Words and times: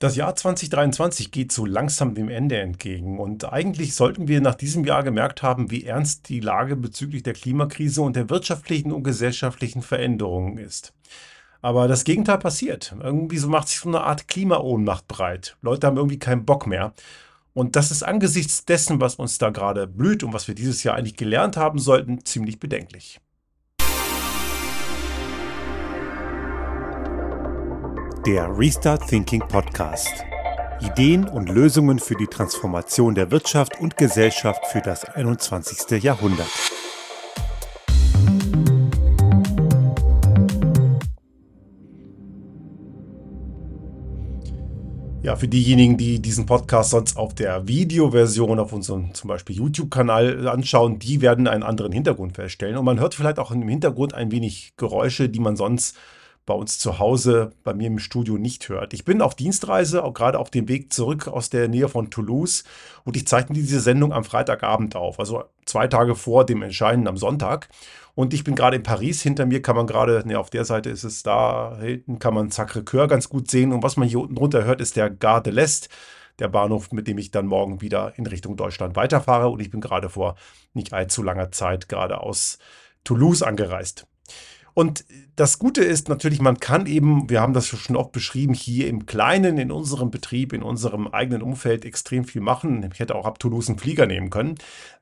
Das 0.00 0.16
Jahr 0.16 0.34
2023 0.34 1.30
geht 1.30 1.52
so 1.52 1.66
langsam 1.66 2.14
dem 2.14 2.30
Ende 2.30 2.58
entgegen 2.58 3.18
und 3.18 3.52
eigentlich 3.52 3.94
sollten 3.94 4.28
wir 4.28 4.40
nach 4.40 4.54
diesem 4.54 4.86
Jahr 4.86 5.02
gemerkt 5.02 5.42
haben, 5.42 5.70
wie 5.70 5.84
ernst 5.84 6.30
die 6.30 6.40
Lage 6.40 6.74
bezüglich 6.74 7.22
der 7.22 7.34
Klimakrise 7.34 8.00
und 8.00 8.16
der 8.16 8.30
wirtschaftlichen 8.30 8.92
und 8.92 9.02
gesellschaftlichen 9.02 9.82
Veränderungen 9.82 10.56
ist. 10.56 10.94
Aber 11.60 11.86
das 11.86 12.04
Gegenteil 12.04 12.38
passiert. 12.38 12.96
Irgendwie 12.98 13.36
so 13.36 13.50
macht 13.50 13.68
sich 13.68 13.80
so 13.80 13.90
eine 13.90 14.00
Art 14.00 14.26
Klimaohnmacht 14.26 15.06
breit. 15.06 15.58
Leute 15.60 15.86
haben 15.86 15.98
irgendwie 15.98 16.18
keinen 16.18 16.46
Bock 16.46 16.66
mehr. 16.66 16.94
Und 17.52 17.76
das 17.76 17.90
ist 17.90 18.02
angesichts 18.02 18.64
dessen, 18.64 19.02
was 19.02 19.16
uns 19.16 19.36
da 19.36 19.50
gerade 19.50 19.86
blüht 19.86 20.24
und 20.24 20.32
was 20.32 20.48
wir 20.48 20.54
dieses 20.54 20.82
Jahr 20.82 20.96
eigentlich 20.96 21.18
gelernt 21.18 21.58
haben 21.58 21.78
sollten, 21.78 22.24
ziemlich 22.24 22.58
bedenklich. 22.58 23.20
Der 28.26 28.54
Restart 28.58 29.08
Thinking 29.08 29.40
Podcast. 29.40 30.26
Ideen 30.82 31.26
und 31.26 31.48
Lösungen 31.48 31.98
für 31.98 32.14
die 32.16 32.26
Transformation 32.26 33.14
der 33.14 33.30
Wirtschaft 33.30 33.80
und 33.80 33.96
Gesellschaft 33.96 34.66
für 34.66 34.82
das 34.82 35.06
21. 35.06 36.02
Jahrhundert. 36.02 36.46
Ja, 45.22 45.36
für 45.36 45.48
diejenigen, 45.48 45.96
die 45.96 46.20
diesen 46.20 46.44
Podcast 46.44 46.90
sonst 46.90 47.16
auf 47.16 47.34
der 47.34 47.66
Videoversion 47.68 48.58
auf 48.58 48.74
unserem 48.74 49.14
zum 49.14 49.28
Beispiel 49.28 49.56
YouTube-Kanal 49.56 50.46
anschauen, 50.46 50.98
die 50.98 51.22
werden 51.22 51.48
einen 51.48 51.62
anderen 51.62 51.92
Hintergrund 51.92 52.34
feststellen. 52.34 52.76
Und 52.76 52.84
man 52.84 53.00
hört 53.00 53.14
vielleicht 53.14 53.38
auch 53.38 53.50
im 53.50 53.66
Hintergrund 53.66 54.12
ein 54.12 54.30
wenig 54.30 54.74
Geräusche, 54.76 55.30
die 55.30 55.40
man 55.40 55.56
sonst 55.56 55.96
bei 56.50 56.56
uns 56.56 56.80
zu 56.80 56.98
Hause, 56.98 57.52
bei 57.62 57.74
mir 57.74 57.86
im 57.86 58.00
Studio 58.00 58.36
nicht 58.36 58.68
hört. 58.68 58.92
Ich 58.92 59.04
bin 59.04 59.22
auf 59.22 59.36
Dienstreise, 59.36 60.02
auch 60.02 60.12
gerade 60.12 60.36
auf 60.36 60.50
dem 60.50 60.66
Weg 60.66 60.92
zurück 60.92 61.28
aus 61.28 61.48
der 61.48 61.68
Nähe 61.68 61.88
von 61.88 62.10
Toulouse 62.10 62.64
und 63.04 63.16
ich 63.16 63.24
zeichne 63.28 63.54
diese 63.54 63.78
Sendung 63.78 64.12
am 64.12 64.24
Freitagabend 64.24 64.96
auf, 64.96 65.20
also 65.20 65.44
zwei 65.64 65.86
Tage 65.86 66.16
vor 66.16 66.44
dem 66.44 66.62
Entscheiden 66.62 67.06
am 67.06 67.16
Sonntag. 67.16 67.68
Und 68.16 68.34
ich 68.34 68.42
bin 68.42 68.56
gerade 68.56 68.74
in 68.74 68.82
Paris. 68.82 69.22
Hinter 69.22 69.46
mir 69.46 69.62
kann 69.62 69.76
man 69.76 69.86
gerade, 69.86 70.24
ne, 70.26 70.40
auf 70.40 70.50
der 70.50 70.64
Seite 70.64 70.90
ist 70.90 71.04
es 71.04 71.22
da, 71.22 71.78
hinten 71.80 72.18
kann 72.18 72.34
man 72.34 72.50
Sacré-Cœur 72.50 73.06
ganz 73.06 73.28
gut 73.28 73.48
sehen. 73.48 73.72
Und 73.72 73.84
was 73.84 73.96
man 73.96 74.08
hier 74.08 74.18
unten 74.18 74.34
drunter 74.34 74.64
hört, 74.64 74.80
ist 74.80 74.96
der 74.96 75.08
Gare 75.08 75.44
de 75.44 75.52
l'Est, 75.52 75.88
der 76.40 76.48
Bahnhof, 76.48 76.90
mit 76.90 77.06
dem 77.06 77.18
ich 77.18 77.30
dann 77.30 77.46
morgen 77.46 77.80
wieder 77.80 78.12
in 78.16 78.26
Richtung 78.26 78.56
Deutschland 78.56 78.96
weiterfahre. 78.96 79.50
Und 79.50 79.60
ich 79.60 79.70
bin 79.70 79.80
gerade 79.80 80.08
vor 80.08 80.34
nicht 80.74 80.92
allzu 80.92 81.22
langer 81.22 81.52
Zeit 81.52 81.88
gerade 81.88 82.20
aus 82.20 82.58
Toulouse 83.04 83.44
angereist. 83.44 84.08
Und 84.80 85.04
das 85.36 85.58
Gute 85.58 85.84
ist 85.84 86.08
natürlich, 86.08 86.40
man 86.40 86.58
kann 86.58 86.86
eben, 86.86 87.28
wir 87.28 87.42
haben 87.42 87.52
das 87.52 87.66
schon 87.66 87.96
oft 87.96 88.12
beschrieben, 88.12 88.54
hier 88.54 88.88
im 88.88 89.04
Kleinen, 89.04 89.58
in 89.58 89.70
unserem 89.70 90.10
Betrieb, 90.10 90.54
in 90.54 90.62
unserem 90.62 91.06
eigenen 91.06 91.42
Umfeld 91.42 91.84
extrem 91.84 92.24
viel 92.24 92.40
machen. 92.40 92.88
Ich 92.90 92.98
hätte 92.98 93.14
auch 93.14 93.26
ab 93.26 93.38
Toulouse 93.38 93.68
einen 93.68 93.78
Flieger 93.78 94.06
nehmen 94.06 94.30
können. 94.30 94.54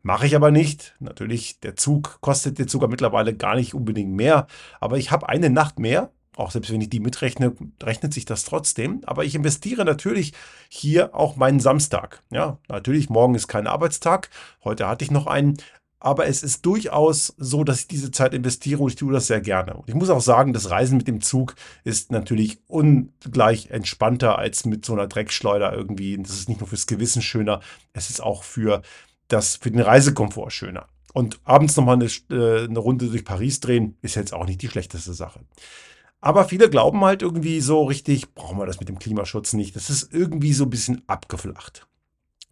Mache 0.03 0.27
ich 0.27 0.35
aber 0.35 0.51
nicht. 0.51 0.97
Natürlich, 0.99 1.61
der 1.61 1.77
Zug 1.77 2.19
kostet 2.21 2.59
jetzt 2.59 2.73
sogar 2.73 2.89
mittlerweile 2.89 3.37
gar 3.37 3.55
nicht 3.55 3.73
unbedingt 3.73 4.11
mehr. 4.11 4.49
Aber 4.81 4.99
ich 4.99 5.13
habe 5.13 5.29
eine 5.29 5.49
Nacht 5.49 5.79
mehr. 5.79 6.11
Auch 6.35 6.51
selbst 6.51 6.73
wenn 6.73 6.81
ich 6.81 6.91
die 6.91 6.99
mitrechne, 6.99 7.55
rechnet 7.81 8.13
sich 8.13 8.25
das 8.25 8.45
trotzdem. 8.45 9.03
Aber 9.07 9.25
ich 9.25 9.37
investiere 9.37 9.85
natürlich 9.85 10.33
hier 10.69 11.15
auch 11.15 11.37
meinen 11.37 11.61
Samstag. 11.61 12.25
Ja, 12.31 12.59
natürlich, 12.69 13.11
morgen 13.11 13.37
ist 13.37 13.47
kein 13.47 13.69
Arbeitstag. 13.69 14.29
Heute 14.65 14.89
hatte 14.89 15.05
ich 15.05 15.13
noch 15.13 15.29
einen. 15.29 15.57
Aber 16.01 16.27
es 16.27 16.45
ist 16.45 16.65
durchaus 16.65 17.35
so, 17.39 17.65
dass 17.65 17.81
ich 17.81 17.89
diese 17.89 18.13
Zeit 18.13 18.33
investiere 18.33 18.81
und 18.83 18.91
ich 18.91 18.97
tue 18.97 19.13
das 19.13 19.27
sehr 19.27 19.41
gerne. 19.41 19.75
Und 19.75 19.89
ich 19.89 19.95
muss 19.95 20.11
auch 20.11 20.21
sagen, 20.21 20.53
das 20.53 20.71
Reisen 20.71 20.99
mit 20.99 21.09
dem 21.09 21.21
Zug 21.21 21.57
ist 21.83 22.13
natürlich 22.13 22.61
ungleich 22.69 23.71
entspannter 23.71 24.39
als 24.39 24.65
mit 24.65 24.85
so 24.85 24.93
einer 24.93 25.09
Dreckschleuder 25.09 25.73
irgendwie. 25.73 26.17
Das 26.17 26.31
ist 26.31 26.49
nicht 26.49 26.61
nur 26.61 26.69
fürs 26.69 26.87
Gewissen 26.87 27.21
schöner, 27.21 27.61
es 27.93 28.11
ist 28.11 28.23
auch 28.23 28.45
für, 28.45 28.83
das, 29.27 29.57
für 29.57 29.73
den 29.73 29.81
Reisekomfort 29.81 30.51
schöner. 30.53 30.87
Und 31.15 31.41
abends 31.43 31.77
nochmal 31.77 31.97
eine, 31.97 32.05
äh, 32.31 32.65
eine 32.65 32.79
Runde 32.79 33.09
durch 33.09 33.25
Paris 33.25 33.59
drehen, 33.59 33.97
ist 34.01 34.15
jetzt 34.15 34.33
auch 34.33 34.47
nicht 34.47 34.63
die 34.63 34.69
schlechteste 34.69 35.15
Sache. 35.15 35.41
Aber 36.21 36.45
viele 36.45 36.71
glauben 36.71 37.05
halt 37.05 37.23
irgendwie 37.23 37.61
so 37.61 37.85
richtig, 37.85 38.35
brauchen 38.35 38.59
wir 38.59 38.67
das 38.67 38.79
mit 38.79 38.89
dem 38.89 39.01
Klimaschutz 39.01 39.53
nicht. 39.53 39.75
Das 39.75 39.91
ist 39.91 40.13
irgendwie 40.13 40.53
so 40.53 40.65
ein 40.65 40.71
bisschen 40.71 41.03
abgeflacht 41.09 41.88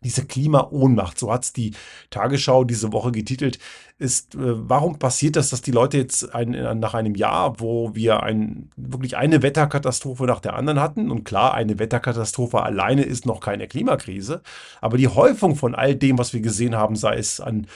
diese 0.07 0.25
Klimaohnmacht, 0.25 1.19
so 1.19 1.33
hat 1.33 1.43
es 1.43 1.53
die 1.53 1.73
Tagesschau 2.11 2.63
diese 2.63 2.93
Woche 2.93 3.11
getitelt, 3.11 3.59
ist, 3.99 4.37
äh, 4.37 4.39
warum 4.41 5.01
passiert 5.01 5.35
das, 5.35 5.51
dass 5.51 5.63
die 5.63 5.73
Leute 5.73 5.99
jetzt 5.99 6.33
ein, 6.33 6.51
nach 6.79 6.95
einem 6.95 7.17
Jahr, 7.17 7.59
wo 7.59 7.95
wir 7.95 8.23
ein, 8.23 8.71
wirklich 8.77 9.17
eine 9.17 9.43
Wetterkatastrophe 9.43 10.25
nach 10.25 10.41
der 10.41 10.55
anderen 10.55 10.81
hatten, 10.81 11.11
und 11.11 11.25
klar, 11.25 11.55
eine 11.55 11.81
Wetterkatastrophe 11.81 12.63
alleine 12.63 13.03
ist 13.03 13.27
noch 13.27 13.41
keine 13.41 13.67
Klimakrise, 13.67 14.43
aber 14.81 14.97
die 14.97 15.09
Häufung 15.09 15.57
von 15.57 15.75
all 15.75 15.97
dem, 15.97 16.19
was 16.19 16.33
wir 16.33 16.41
gesehen 16.41 16.77
haben, 16.77 16.95
sei 16.95 17.17
es 17.17 17.41
an 17.41 17.67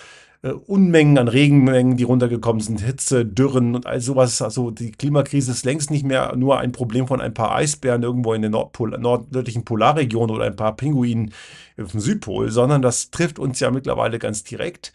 äh, 0.43 0.53
Unmengen 0.53 1.19
an 1.19 1.29
Regenmengen, 1.29 1.97
die 1.97 2.05
runtergekommen 2.05 2.61
sind, 2.61 2.81
Hitze, 2.81 3.27
Dürren 3.27 3.75
und 3.75 3.87
all 3.87 4.01
sowas. 4.01 4.41
Also 4.43 4.71
die 4.71 4.93
Klimakrise 4.93 5.51
ist 5.53 5.65
längst 5.65 5.91
nicht 5.91 6.05
mehr 6.05 6.35
nur 6.37 6.59
ein 6.59 6.73
Problem 6.73 7.07
von 7.07 7.21
ein 7.21 7.35
paar 7.35 7.55
Eisbären 7.55 8.03
irgendwo 8.03 8.33
in 8.33 8.43
der 8.43 8.51
Nordpol 8.51 8.91
nördlichen 8.99 9.65
Polarregion 9.65 10.31
oder 10.31 10.45
ein 10.45 10.57
paar 10.57 10.77
Pinguinen 10.77 11.33
auf 11.81 11.93
dem 11.93 12.01
Südpol, 12.01 12.51
sondern 12.51 12.83
das 12.83 13.11
trifft 13.11 13.39
uns 13.39 13.61
ja 13.61 13.71
mittlerweile 13.71 14.19
ganz 14.19 14.45
direkt. 14.45 14.93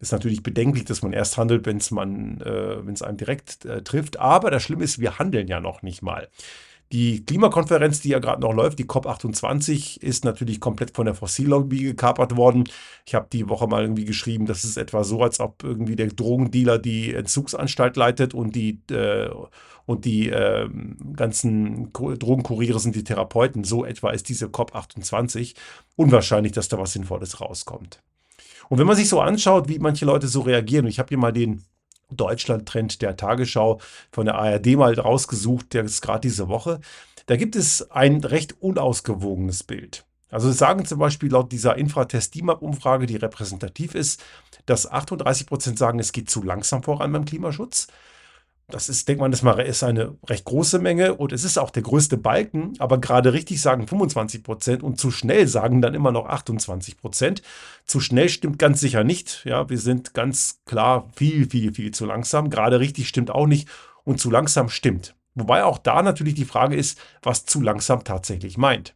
Ist 0.00 0.12
natürlich 0.12 0.44
bedenklich, 0.44 0.84
dass 0.84 1.02
man 1.02 1.12
erst 1.12 1.38
handelt, 1.38 1.66
wenn 1.66 1.78
es 1.78 1.90
äh, 1.90 3.04
einem 3.04 3.16
direkt 3.16 3.64
äh, 3.64 3.82
trifft. 3.82 4.18
Aber 4.18 4.50
das 4.50 4.62
Schlimme 4.62 4.84
ist, 4.84 5.00
wir 5.00 5.18
handeln 5.18 5.48
ja 5.48 5.60
noch 5.60 5.82
nicht 5.82 6.02
mal. 6.02 6.28
Die 6.90 7.22
Klimakonferenz, 7.22 8.00
die 8.00 8.08
ja 8.08 8.18
gerade 8.18 8.40
noch 8.40 8.54
läuft, 8.54 8.78
die 8.78 8.86
COP28, 8.86 10.00
ist 10.00 10.24
natürlich 10.24 10.58
komplett 10.58 10.96
von 10.96 11.04
der 11.04 11.14
Fossillobby 11.14 11.82
gekapert 11.82 12.36
worden. 12.36 12.64
Ich 13.04 13.14
habe 13.14 13.28
die 13.30 13.46
Woche 13.48 13.66
mal 13.66 13.82
irgendwie 13.82 14.06
geschrieben, 14.06 14.46
das 14.46 14.64
ist 14.64 14.78
etwa 14.78 15.04
so, 15.04 15.22
als 15.22 15.38
ob 15.38 15.62
irgendwie 15.62 15.96
der 15.96 16.06
Drogendealer 16.06 16.78
die 16.78 17.12
Entzugsanstalt 17.12 17.96
leitet 17.96 18.32
und 18.32 18.56
die, 18.56 18.80
äh, 18.90 19.30
und 19.84 20.06
die 20.06 20.30
äh, 20.30 20.66
ganzen 21.14 21.92
Drogenkuriere 21.92 22.80
sind 22.80 22.94
die 22.94 23.04
Therapeuten. 23.04 23.64
So 23.64 23.84
etwa 23.84 24.10
ist 24.10 24.30
diese 24.30 24.46
COP28. 24.46 25.54
Unwahrscheinlich, 25.96 26.52
dass 26.52 26.68
da 26.68 26.78
was 26.78 26.94
Sinnvolles 26.94 27.40
rauskommt. 27.40 28.02
Und 28.70 28.78
wenn 28.78 28.86
man 28.86 28.96
sich 28.96 29.08
so 29.10 29.20
anschaut, 29.20 29.68
wie 29.68 29.78
manche 29.78 30.06
Leute 30.06 30.28
so 30.28 30.40
reagieren, 30.40 30.86
ich 30.86 30.98
habe 30.98 31.08
hier 31.08 31.18
mal 31.18 31.32
den 31.32 31.64
Deutschland-Trend 32.10 33.02
der 33.02 33.16
Tagesschau 33.16 33.80
von 34.10 34.26
der 34.26 34.36
ARD 34.36 34.76
mal 34.76 34.98
rausgesucht, 34.98 35.74
der 35.74 35.84
ist 35.84 36.00
gerade 36.00 36.20
diese 36.20 36.48
Woche. 36.48 36.80
Da 37.26 37.36
gibt 37.36 37.56
es 37.56 37.90
ein 37.90 38.24
recht 38.24 38.60
unausgewogenes 38.60 39.62
Bild. 39.64 40.06
Also 40.30 40.52
sagen 40.52 40.84
zum 40.84 40.98
Beispiel 40.98 41.30
laut 41.30 41.52
dieser 41.52 41.76
Infratest-DIMAP-Umfrage, 41.76 43.06
die 43.06 43.16
repräsentativ 43.16 43.94
ist, 43.94 44.22
dass 44.66 44.90
38 44.90 45.46
Prozent 45.46 45.78
sagen, 45.78 45.98
es 45.98 46.12
geht 46.12 46.28
zu 46.28 46.42
langsam 46.42 46.82
voran 46.82 47.12
beim 47.12 47.24
Klimaschutz. 47.24 47.88
Das 48.70 48.90
ist, 48.90 49.08
denkt 49.08 49.22
man, 49.22 49.30
das 49.30 49.42
ist 49.42 49.82
eine 49.82 50.18
recht 50.28 50.44
große 50.44 50.78
Menge 50.78 51.14
und 51.14 51.32
es 51.32 51.42
ist 51.42 51.56
auch 51.56 51.70
der 51.70 51.82
größte 51.82 52.18
Balken, 52.18 52.74
aber 52.78 52.98
gerade 52.98 53.32
richtig 53.32 53.62
sagen 53.62 53.88
25 53.88 54.42
Prozent 54.42 54.82
und 54.82 55.00
zu 55.00 55.10
schnell 55.10 55.48
sagen 55.48 55.80
dann 55.80 55.94
immer 55.94 56.12
noch 56.12 56.26
28 56.26 56.98
Prozent. 56.98 57.40
Zu 57.86 57.98
schnell 57.98 58.28
stimmt 58.28 58.58
ganz 58.58 58.80
sicher 58.80 59.04
nicht. 59.04 59.42
Ja, 59.46 59.70
wir 59.70 59.78
sind 59.78 60.12
ganz 60.12 60.60
klar 60.66 61.08
viel, 61.16 61.48
viel, 61.48 61.72
viel 61.72 61.92
zu 61.92 62.04
langsam. 62.04 62.50
Gerade 62.50 62.78
richtig 62.78 63.08
stimmt 63.08 63.30
auch 63.30 63.46
nicht 63.46 63.70
und 64.04 64.20
zu 64.20 64.30
langsam 64.30 64.68
stimmt. 64.68 65.14
Wobei 65.34 65.64
auch 65.64 65.78
da 65.78 66.02
natürlich 66.02 66.34
die 66.34 66.44
Frage 66.44 66.76
ist, 66.76 67.00
was 67.22 67.46
zu 67.46 67.62
langsam 67.62 68.04
tatsächlich 68.04 68.58
meint. 68.58 68.94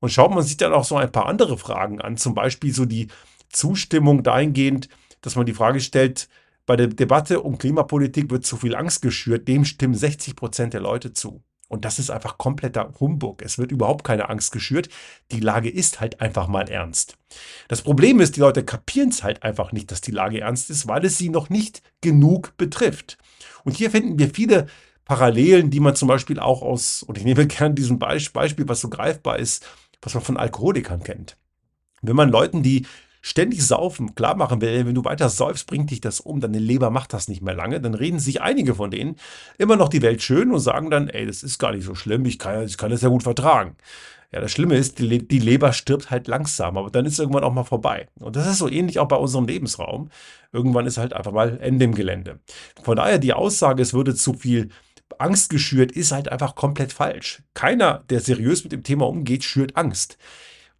Und 0.00 0.10
schaut 0.10 0.34
man 0.34 0.42
sich 0.42 0.56
dann 0.56 0.72
auch 0.72 0.84
so 0.84 0.96
ein 0.96 1.12
paar 1.12 1.26
andere 1.26 1.56
Fragen 1.56 2.00
an, 2.00 2.16
zum 2.16 2.34
Beispiel 2.34 2.74
so 2.74 2.84
die 2.84 3.06
Zustimmung 3.48 4.24
dahingehend, 4.24 4.88
dass 5.20 5.36
man 5.36 5.46
die 5.46 5.54
Frage 5.54 5.80
stellt, 5.80 6.28
bei 6.66 6.76
der 6.76 6.88
Debatte 6.88 7.42
um 7.42 7.58
Klimapolitik 7.58 8.30
wird 8.30 8.46
zu 8.46 8.56
viel 8.56 8.74
Angst 8.74 9.02
geschürt. 9.02 9.48
Dem 9.48 9.64
stimmen 9.64 9.94
60 9.94 10.36
Prozent 10.36 10.74
der 10.74 10.80
Leute 10.80 11.12
zu. 11.12 11.42
Und 11.68 11.84
das 11.84 11.98
ist 11.98 12.10
einfach 12.10 12.38
kompletter 12.38 12.92
Humbug. 13.00 13.42
Es 13.42 13.58
wird 13.58 13.72
überhaupt 13.72 14.04
keine 14.04 14.28
Angst 14.28 14.52
geschürt. 14.52 14.88
Die 15.32 15.40
Lage 15.40 15.70
ist 15.70 16.00
halt 16.00 16.20
einfach 16.20 16.46
mal 16.46 16.68
ernst. 16.68 17.16
Das 17.68 17.82
Problem 17.82 18.20
ist, 18.20 18.36
die 18.36 18.40
Leute 18.40 18.64
kapieren 18.64 19.08
es 19.08 19.22
halt 19.22 19.42
einfach 19.42 19.72
nicht, 19.72 19.90
dass 19.90 20.00
die 20.00 20.10
Lage 20.10 20.40
ernst 20.40 20.70
ist, 20.70 20.86
weil 20.86 21.04
es 21.04 21.18
sie 21.18 21.30
noch 21.30 21.48
nicht 21.50 21.82
genug 22.00 22.56
betrifft. 22.56 23.18
Und 23.64 23.76
hier 23.76 23.90
finden 23.90 24.18
wir 24.18 24.30
viele 24.30 24.66
Parallelen, 25.04 25.70
die 25.70 25.80
man 25.80 25.96
zum 25.96 26.08
Beispiel 26.08 26.38
auch 26.38 26.62
aus, 26.62 27.02
und 27.02 27.18
ich 27.18 27.24
nehme 27.24 27.46
gern 27.48 27.74
diesen 27.74 27.98
Beispiel, 27.98 28.68
was 28.68 28.80
so 28.80 28.88
greifbar 28.88 29.38
ist, 29.38 29.66
was 30.02 30.14
man 30.14 30.22
von 30.22 30.36
Alkoholikern 30.36 31.02
kennt. 31.02 31.36
Wenn 32.02 32.16
man 32.16 32.28
Leuten, 32.28 32.62
die 32.62 32.86
ständig 33.24 33.66
saufen 33.66 34.14
klar 34.14 34.36
machen 34.36 34.60
will, 34.60 34.84
wenn 34.84 34.94
du 34.94 35.02
weiter 35.02 35.30
säufst, 35.30 35.66
bringt 35.66 35.90
dich 35.90 36.02
das 36.02 36.20
um, 36.20 36.40
deine 36.40 36.58
Leber 36.58 36.90
macht 36.90 37.14
das 37.14 37.26
nicht 37.26 37.40
mehr 37.40 37.54
lange, 37.54 37.80
dann 37.80 37.94
reden 37.94 38.18
sich 38.18 38.42
einige 38.42 38.74
von 38.74 38.90
denen 38.90 39.16
immer 39.56 39.76
noch 39.76 39.88
die 39.88 40.02
Welt 40.02 40.22
schön 40.22 40.52
und 40.52 40.60
sagen 40.60 40.90
dann, 40.90 41.08
ey, 41.08 41.24
das 41.24 41.42
ist 41.42 41.58
gar 41.58 41.72
nicht 41.72 41.84
so 41.84 41.94
schlimm, 41.94 42.26
ich 42.26 42.38
kann, 42.38 42.66
ich 42.66 42.76
kann 42.76 42.90
das 42.90 43.00
ja 43.00 43.08
gut 43.08 43.22
vertragen. 43.22 43.76
Ja, 44.30 44.42
das 44.42 44.52
Schlimme 44.52 44.76
ist, 44.76 44.98
die, 44.98 45.26
die 45.26 45.38
Leber 45.38 45.72
stirbt 45.72 46.10
halt 46.10 46.28
langsam, 46.28 46.76
aber 46.76 46.90
dann 46.90 47.06
ist 47.06 47.18
irgendwann 47.18 47.44
auch 47.44 47.52
mal 47.52 47.64
vorbei. 47.64 48.08
Und 48.20 48.36
das 48.36 48.46
ist 48.46 48.58
so 48.58 48.68
ähnlich 48.68 48.98
auch 48.98 49.08
bei 49.08 49.16
unserem 49.16 49.46
Lebensraum. 49.46 50.10
Irgendwann 50.52 50.86
ist 50.86 50.98
halt 50.98 51.14
einfach 51.14 51.32
mal 51.32 51.58
Ende 51.60 51.86
im 51.86 51.94
Gelände. 51.94 52.40
Von 52.82 52.96
daher 52.96 53.18
die 53.18 53.32
Aussage, 53.32 53.80
es 53.80 53.94
würde 53.94 54.14
zu 54.14 54.34
viel 54.34 54.68
Angst 55.18 55.48
geschürt, 55.48 55.92
ist 55.92 56.12
halt 56.12 56.30
einfach 56.30 56.56
komplett 56.56 56.92
falsch. 56.92 57.42
Keiner, 57.54 58.04
der 58.10 58.20
seriös 58.20 58.64
mit 58.64 58.72
dem 58.72 58.82
Thema 58.82 59.06
umgeht, 59.06 59.44
schürt 59.44 59.76
Angst 59.76 60.18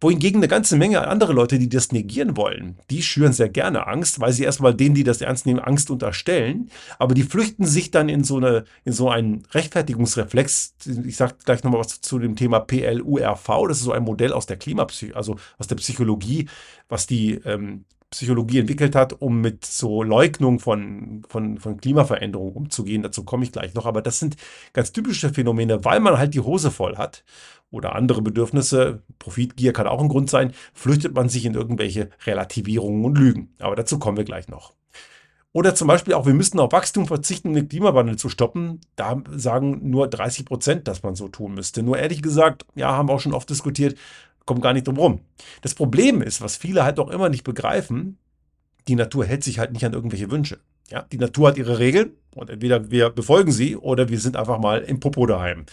wohingegen 0.01 0.39
eine 0.39 0.47
ganze 0.47 0.77
Menge 0.77 1.07
andere 1.07 1.33
Leute, 1.33 1.57
die 1.57 1.69
das 1.69 1.91
negieren 1.91 2.35
wollen, 2.37 2.77
die 2.89 3.01
schüren 3.01 3.33
sehr 3.33 3.49
gerne 3.49 3.87
Angst, 3.87 4.19
weil 4.19 4.33
sie 4.33 4.43
erstmal 4.43 4.73
denen, 4.73 4.95
die 4.95 5.03
das 5.03 5.21
ernst 5.21 5.45
nehmen, 5.45 5.59
Angst 5.59 5.89
unterstellen. 5.89 6.69
Aber 6.99 7.13
die 7.13 7.23
flüchten 7.23 7.65
sich 7.65 7.91
dann 7.91 8.09
in 8.09 8.23
so, 8.23 8.37
eine, 8.37 8.65
in 8.83 8.93
so 8.93 9.09
einen 9.09 9.43
Rechtfertigungsreflex. 9.51 10.75
Ich 11.05 11.15
sage 11.15 11.35
gleich 11.43 11.63
nochmal 11.63 11.79
was 11.79 12.01
zu 12.01 12.19
dem 12.19 12.35
Thema 12.35 12.59
PLURV. 12.59 13.67
Das 13.67 13.77
ist 13.77 13.83
so 13.83 13.93
ein 13.93 14.03
Modell 14.03 14.33
aus 14.33 14.45
der 14.45 14.57
Klimapsychologie, 14.57 15.15
also 15.15 15.37
aus 15.57 15.67
der 15.67 15.75
Psychologie, 15.75 16.47
was 16.89 17.07
die 17.07 17.35
ähm, 17.45 17.85
Psychologie 18.15 18.59
entwickelt 18.59 18.95
hat, 18.95 19.21
um 19.21 19.41
mit 19.41 19.65
so 19.65 20.01
Leugnung 20.01 20.59
von, 20.59 21.23
von, 21.27 21.57
von 21.57 21.77
Klimaveränderungen 21.77 22.53
umzugehen. 22.53 23.03
Dazu 23.03 23.23
komme 23.23 23.43
ich 23.43 23.51
gleich 23.51 23.73
noch. 23.73 23.85
Aber 23.85 24.01
das 24.01 24.19
sind 24.19 24.37
ganz 24.73 24.91
typische 24.91 25.33
Phänomene, 25.33 25.83
weil 25.83 25.99
man 25.99 26.17
halt 26.17 26.33
die 26.33 26.39
Hose 26.39 26.71
voll 26.71 26.97
hat 26.97 27.23
oder 27.71 27.95
andere 27.95 28.21
Bedürfnisse, 28.21 29.03
Profitgier 29.19 29.73
kann 29.73 29.87
auch 29.87 30.01
ein 30.01 30.07
Grund 30.07 30.29
sein, 30.29 30.53
flüchtet 30.73 31.13
man 31.13 31.27
sich 31.27 31.45
in 31.45 31.55
irgendwelche 31.55 32.09
Relativierungen 32.25 33.03
und 33.03 33.17
Lügen. 33.17 33.53
Aber 33.59 33.75
dazu 33.75 33.99
kommen 33.99 34.17
wir 34.17 34.23
gleich 34.23 34.47
noch. 34.47 34.73
Oder 35.51 35.73
zum 35.73 35.87
Beispiel 35.87 36.13
auch, 36.13 36.25
wir 36.25 36.33
müssten 36.33 36.59
auf 36.59 36.73
Wachstum 36.73 37.07
verzichten, 37.07 37.49
um 37.49 37.53
den 37.53 37.69
Klimawandel 37.69 38.17
zu 38.17 38.27
stoppen. 38.27 38.81
Da 38.97 39.21
sagen 39.31 39.89
nur 39.89 40.09
30 40.09 40.45
Prozent, 40.45 40.87
dass 40.87 41.01
man 41.01 41.15
so 41.15 41.29
tun 41.29 41.53
müsste. 41.53 41.81
Nur 41.81 41.97
ehrlich 41.97 42.21
gesagt, 42.21 42.65
ja, 42.75 42.91
haben 42.91 43.07
wir 43.07 43.13
auch 43.13 43.21
schon 43.21 43.33
oft 43.33 43.49
diskutiert, 43.49 43.97
kommt 44.45 44.61
gar 44.61 44.73
nicht 44.73 44.87
drum 44.87 44.97
rum. 44.97 45.21
Das 45.61 45.73
Problem 45.73 46.21
ist, 46.21 46.41
was 46.41 46.55
viele 46.55 46.83
halt 46.83 46.99
auch 46.99 47.09
immer 47.09 47.29
nicht 47.29 47.43
begreifen, 47.43 48.17
die 48.87 48.95
Natur 48.95 49.25
hält 49.25 49.43
sich 49.43 49.59
halt 49.59 49.73
nicht 49.73 49.85
an 49.85 49.93
irgendwelche 49.93 50.29
Wünsche. 50.31 50.59
Ja, 50.89 51.01
die 51.01 51.17
Natur 51.17 51.47
hat 51.47 51.57
ihre 51.57 51.79
Regeln 51.79 52.11
und 52.35 52.49
entweder 52.49 52.91
wir 52.91 53.09
befolgen 53.09 53.51
sie 53.51 53.75
oder 53.75 54.09
wir 54.09 54.19
sind 54.19 54.37
einfach 54.37 54.59
mal 54.59 54.81
im 54.81 54.99
Popo 54.99 55.25
daheim. 55.25 55.65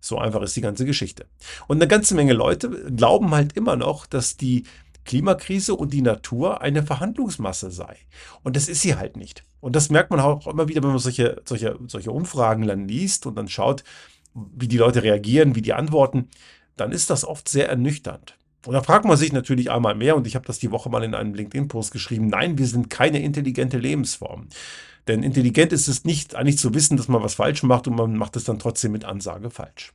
So 0.00 0.18
einfach 0.18 0.42
ist 0.42 0.56
die 0.56 0.60
ganze 0.60 0.84
Geschichte. 0.84 1.26
Und 1.66 1.78
eine 1.78 1.88
ganze 1.88 2.14
Menge 2.14 2.32
Leute 2.32 2.70
glauben 2.94 3.32
halt 3.32 3.56
immer 3.56 3.76
noch, 3.76 4.06
dass 4.06 4.36
die 4.36 4.64
Klimakrise 5.04 5.74
und 5.74 5.92
die 5.92 6.02
Natur 6.02 6.60
eine 6.60 6.84
Verhandlungsmasse 6.84 7.70
sei. 7.70 7.96
Und 8.42 8.56
das 8.56 8.68
ist 8.68 8.82
sie 8.82 8.94
halt 8.94 9.16
nicht. 9.16 9.44
Und 9.60 9.74
das 9.74 9.90
merkt 9.90 10.10
man 10.10 10.20
auch 10.20 10.46
immer 10.46 10.68
wieder, 10.68 10.82
wenn 10.82 10.90
man 10.90 10.98
solche, 10.98 11.40
solche, 11.44 11.78
solche 11.86 12.12
Umfragen 12.12 12.66
dann 12.66 12.86
liest 12.86 13.26
und 13.26 13.36
dann 13.36 13.48
schaut, 13.48 13.82
wie 14.34 14.68
die 14.68 14.78
Leute 14.78 15.02
reagieren, 15.02 15.54
wie 15.54 15.62
die 15.62 15.72
antworten, 15.72 16.28
dann 16.76 16.92
ist 16.92 17.10
das 17.10 17.24
oft 17.24 17.48
sehr 17.48 17.68
ernüchternd. 17.68 18.36
Und 18.64 18.74
da 18.74 18.82
fragt 18.82 19.04
man 19.04 19.16
sich 19.16 19.32
natürlich 19.32 19.70
einmal 19.70 19.94
mehr, 19.94 20.16
und 20.16 20.26
ich 20.26 20.34
habe 20.34 20.46
das 20.46 20.58
die 20.58 20.70
Woche 20.70 20.88
mal 20.88 21.02
in 21.02 21.14
einem 21.14 21.34
LinkedIn-Post 21.34 21.92
geschrieben, 21.92 22.28
nein, 22.28 22.58
wir 22.58 22.66
sind 22.66 22.90
keine 22.90 23.20
intelligente 23.20 23.78
Lebensform. 23.78 24.48
Denn 25.08 25.24
intelligent 25.24 25.72
ist 25.72 25.88
es 25.88 26.04
nicht, 26.04 26.36
eigentlich 26.36 26.58
zu 26.58 26.72
wissen, 26.74 26.96
dass 26.96 27.08
man 27.08 27.22
was 27.22 27.34
falsch 27.34 27.64
macht 27.64 27.88
und 27.88 27.96
man 27.96 28.16
macht 28.16 28.36
es 28.36 28.44
dann 28.44 28.60
trotzdem 28.60 28.92
mit 28.92 29.04
Ansage 29.04 29.50
falsch. 29.50 29.92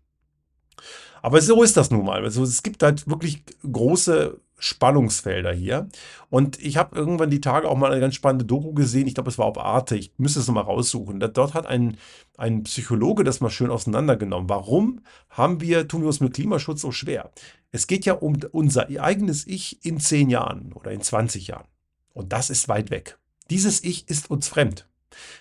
Aber 1.22 1.42
so 1.42 1.64
ist 1.64 1.78
das 1.78 1.92
nun 1.92 2.06
mal. 2.06 2.24
Also 2.24 2.44
es 2.44 2.64
gibt 2.64 2.84
halt 2.84 3.08
wirklich 3.08 3.44
große 3.70 4.40
Spannungsfelder 4.60 5.54
hier. 5.54 5.88
Und 6.30 6.62
ich 6.64 6.78
habe 6.78 6.96
irgendwann 6.96 7.30
die 7.30 7.42
Tage 7.42 7.70
auch 7.70 7.78
mal 7.78 7.92
eine 7.92 8.02
ganz 8.02 8.16
spannende 8.16 8.46
Doku 8.46 8.74
gesehen. 8.74 9.08
Ich 9.08 9.14
glaube, 9.14 9.30
es 9.30 9.38
war 9.38 9.46
auf 9.46 9.58
Arte. 9.58 9.96
Ich 9.96 10.12
müsste 10.18 10.40
es 10.40 10.48
mal 10.48 10.62
raussuchen. 10.62 11.20
Dort 11.20 11.54
hat 11.54 11.68
ein, 11.68 11.98
ein 12.38 12.64
Psychologe 12.64 13.24
das 13.24 13.40
mal 13.40 13.50
schön 13.50 13.70
auseinandergenommen. 13.70 14.50
Warum 14.50 15.02
haben 15.30 15.62
wir, 15.62 15.88
tun 15.88 16.02
wir 16.02 16.08
uns 16.08 16.20
mit 16.20 16.34
Klimaschutz 16.34 16.82
so 16.82 16.92
schwer? 16.92 17.32
Es 17.72 17.86
geht 17.86 18.06
ja 18.06 18.14
um 18.14 18.38
unser 18.52 18.88
eigenes 19.00 19.46
Ich 19.46 19.86
in 19.86 20.00
zehn 20.00 20.30
Jahren 20.30 20.74
oder 20.74 20.92
in 20.92 21.02
20 21.02 21.48
Jahren. 21.48 21.68
Und 22.14 22.34
das 22.34 22.50
ist 22.50 22.68
weit 22.68 22.90
weg. 22.90 23.20
Dieses 23.52 23.84
Ich 23.84 24.10
ist 24.10 24.32
uns 24.32 24.48
fremd. 24.48 24.88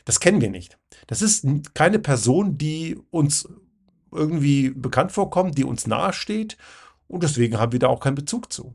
Das 0.05 0.21
kennen 0.21 0.41
wir 0.41 0.51
nicht. 0.51 0.79
Das 1.07 1.23
ist 1.23 1.47
keine 1.75 1.99
Person, 1.99 2.59
die 2.59 2.99
uns 3.11 3.49
irgendwie 4.17 4.71
bekannt 4.71 5.13
vorkommt, 5.13 5.59
die 5.59 5.65
uns 5.65 5.87
nahesteht 5.87 6.57
und 7.09 7.23
deswegen 7.23 7.59
haben 7.59 7.73
wir 7.73 7.79
da 7.79 7.89
auch 7.89 8.01
keinen 8.01 8.15
Bezug 8.15 8.53
zu. 8.53 8.75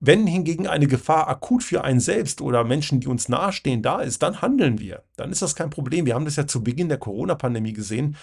Wenn 0.00 0.26
hingegen 0.26 0.66
eine 0.66 0.86
Gefahr 0.86 1.28
akut 1.28 1.62
für 1.62 1.84
einen 1.84 2.00
selbst 2.00 2.40
oder 2.40 2.64
Menschen, 2.64 3.00
die 3.00 3.06
uns 3.06 3.28
nahestehen, 3.28 3.82
da 3.82 4.00
ist, 4.00 4.22
dann 4.22 4.42
handeln 4.42 4.78
wir. 4.78 5.04
Dann 5.16 5.30
ist 5.30 5.40
das 5.40 5.54
kein 5.54 5.70
Problem. 5.70 6.04
Wir 6.04 6.14
haben 6.14 6.26
das 6.26 6.36
ja 6.36 6.46
zu 6.46 6.62
Beginn 6.62 6.88
der 6.88 6.98
Corona-Pandemie 6.98 7.72
gesehen. 7.72 8.16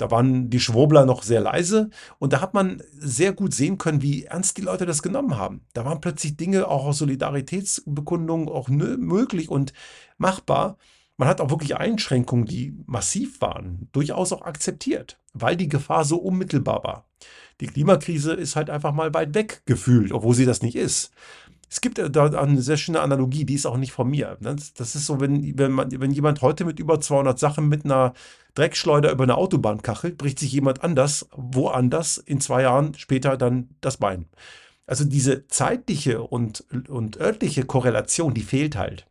Da 0.00 0.10
waren 0.10 0.48
die 0.48 0.60
Schwurbler 0.60 1.04
noch 1.04 1.22
sehr 1.22 1.42
leise 1.42 1.90
und 2.18 2.32
da 2.32 2.40
hat 2.40 2.54
man 2.54 2.82
sehr 2.98 3.34
gut 3.34 3.52
sehen 3.52 3.76
können, 3.76 4.00
wie 4.00 4.24
ernst 4.24 4.56
die 4.56 4.62
Leute 4.62 4.86
das 4.86 5.02
genommen 5.02 5.36
haben. 5.36 5.60
Da 5.74 5.84
waren 5.84 6.00
plötzlich 6.00 6.38
Dinge 6.38 6.68
auch 6.68 6.86
aus 6.86 6.98
Solidaritätsbekundungen 6.98 8.48
auch 8.48 8.70
möglich 8.70 9.50
und 9.50 9.74
machbar. 10.16 10.78
Man 11.20 11.28
hat 11.28 11.42
auch 11.42 11.50
wirklich 11.50 11.76
Einschränkungen, 11.76 12.46
die 12.46 12.74
massiv 12.86 13.42
waren, 13.42 13.90
durchaus 13.92 14.32
auch 14.32 14.40
akzeptiert, 14.40 15.18
weil 15.34 15.54
die 15.54 15.68
Gefahr 15.68 16.06
so 16.06 16.16
unmittelbar 16.16 16.82
war. 16.82 17.04
Die 17.60 17.66
Klimakrise 17.66 18.32
ist 18.32 18.56
halt 18.56 18.70
einfach 18.70 18.94
mal 18.94 19.12
weit 19.12 19.34
weg 19.34 19.60
gefühlt, 19.66 20.12
obwohl 20.12 20.34
sie 20.34 20.46
das 20.46 20.62
nicht 20.62 20.76
ist. 20.76 21.10
Es 21.68 21.82
gibt 21.82 21.98
da 21.98 22.24
eine 22.24 22.62
sehr 22.62 22.78
schöne 22.78 23.02
Analogie, 23.02 23.44
die 23.44 23.52
ist 23.52 23.66
auch 23.66 23.76
nicht 23.76 23.92
von 23.92 24.08
mir. 24.08 24.38
Das 24.40 24.94
ist 24.94 25.04
so, 25.04 25.20
wenn, 25.20 25.58
wenn, 25.58 25.72
man, 25.72 25.90
wenn 26.00 26.10
jemand 26.10 26.40
heute 26.40 26.64
mit 26.64 26.80
über 26.80 27.02
200 27.02 27.38
Sachen 27.38 27.68
mit 27.68 27.84
einer 27.84 28.14
Dreckschleuder 28.54 29.12
über 29.12 29.24
eine 29.24 29.36
Autobahn 29.36 29.82
kachelt, 29.82 30.16
bricht 30.16 30.38
sich 30.38 30.52
jemand 30.52 30.82
anders, 30.82 31.28
woanders, 31.36 32.16
in 32.16 32.40
zwei 32.40 32.62
Jahren 32.62 32.94
später 32.94 33.36
dann 33.36 33.68
das 33.82 33.98
Bein. 33.98 34.24
Also 34.86 35.04
diese 35.04 35.46
zeitliche 35.48 36.22
und, 36.22 36.64
und 36.88 37.20
örtliche 37.20 37.66
Korrelation, 37.66 38.32
die 38.32 38.40
fehlt 38.40 38.74
halt. 38.74 39.04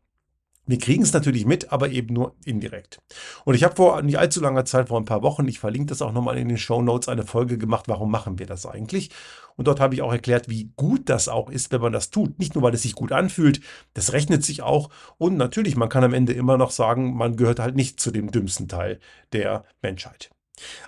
Wir 0.69 0.77
kriegen 0.77 1.01
es 1.01 1.13
natürlich 1.13 1.47
mit, 1.47 1.71
aber 1.71 1.89
eben 1.89 2.13
nur 2.13 2.35
indirekt. 2.45 2.99
Und 3.43 3.55
ich 3.55 3.63
habe 3.63 3.75
vor 3.75 4.03
nicht 4.03 4.19
allzu 4.19 4.39
langer 4.39 4.65
Zeit, 4.65 4.89
vor 4.89 4.99
ein 4.99 5.05
paar 5.05 5.23
Wochen, 5.23 5.47
ich 5.47 5.57
verlinke 5.57 5.87
das 5.87 6.03
auch 6.03 6.11
nochmal 6.11 6.37
in 6.37 6.47
den 6.47 6.59
Show 6.59 6.83
Notes, 6.83 7.09
eine 7.09 7.25
Folge 7.25 7.57
gemacht, 7.57 7.87
warum 7.87 8.11
machen 8.11 8.37
wir 8.37 8.45
das 8.45 8.67
eigentlich? 8.67 9.09
Und 9.55 9.67
dort 9.67 9.79
habe 9.79 9.95
ich 9.95 10.03
auch 10.03 10.11
erklärt, 10.11 10.47
wie 10.47 10.71
gut 10.75 11.09
das 11.09 11.27
auch 11.27 11.49
ist, 11.49 11.71
wenn 11.71 11.81
man 11.81 11.91
das 11.91 12.11
tut. 12.11 12.37
Nicht 12.37 12.53
nur, 12.53 12.61
weil 12.61 12.75
es 12.75 12.83
sich 12.83 12.93
gut 12.93 13.11
anfühlt, 13.11 13.61
das 13.95 14.13
rechnet 14.13 14.45
sich 14.45 14.61
auch. 14.61 14.91
Und 15.17 15.37
natürlich, 15.37 15.75
man 15.75 15.89
kann 15.89 16.03
am 16.03 16.13
Ende 16.13 16.33
immer 16.33 16.55
noch 16.55 16.69
sagen, 16.69 17.15
man 17.15 17.35
gehört 17.35 17.59
halt 17.59 17.75
nicht 17.75 17.99
zu 17.99 18.11
dem 18.11 18.29
dümmsten 18.29 18.67
Teil 18.67 18.99
der 19.33 19.65
Menschheit. 19.81 20.29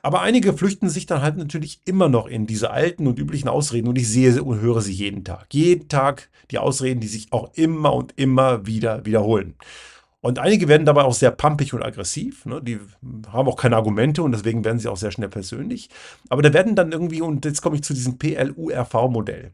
Aber 0.02 0.22
einige 0.22 0.54
flüchten 0.54 0.90
sich 0.90 1.06
dann 1.06 1.22
halt 1.22 1.38
natürlich 1.38 1.82
immer 1.86 2.10
noch 2.10 2.28
in 2.28 2.48
diese 2.48 2.72
alten 2.72 3.08
und 3.08 3.20
üblichen 3.20 3.50
Ausreden 3.50 3.88
und 3.88 3.98
ich 3.98 4.10
sehe 4.10 4.44
und 4.44 4.62
höre 4.62 4.82
sie 4.82 4.94
jeden 4.94 5.24
Tag. 5.24 5.48
Jeden 5.54 5.88
Tag 5.88 6.30
die 6.52 6.58
Ausreden, 6.58 7.00
die 7.00 7.08
sich 7.08 7.28
auch 7.32 7.54
immer 7.56 7.94
und 7.94 8.14
immer 8.18 8.66
wieder 8.66 9.06
wiederholen. 9.06 9.56
Und 10.22 10.38
einige 10.38 10.68
werden 10.68 10.86
dabei 10.86 11.02
auch 11.02 11.16
sehr 11.16 11.32
pampig 11.32 11.74
und 11.74 11.84
aggressiv. 11.84 12.46
Ne? 12.46 12.62
Die 12.62 12.80
haben 13.32 13.48
auch 13.48 13.56
keine 13.56 13.76
Argumente 13.76 14.22
und 14.22 14.32
deswegen 14.32 14.64
werden 14.64 14.78
sie 14.78 14.88
auch 14.88 14.98
sehr 14.98 15.12
schnell 15.12 15.30
persönlich. 15.30 15.90
Aber 16.30 16.44
da 16.44 16.54
werden 16.54 16.76
dann 16.76 16.92
irgendwie, 16.92 17.22
und 17.22 17.44
jetzt 17.44 17.62
komme 17.62 17.76
ich 17.76 17.84
zu 17.84 17.96
diesem 17.96 18.20
PLURV-Modell. 18.20 19.52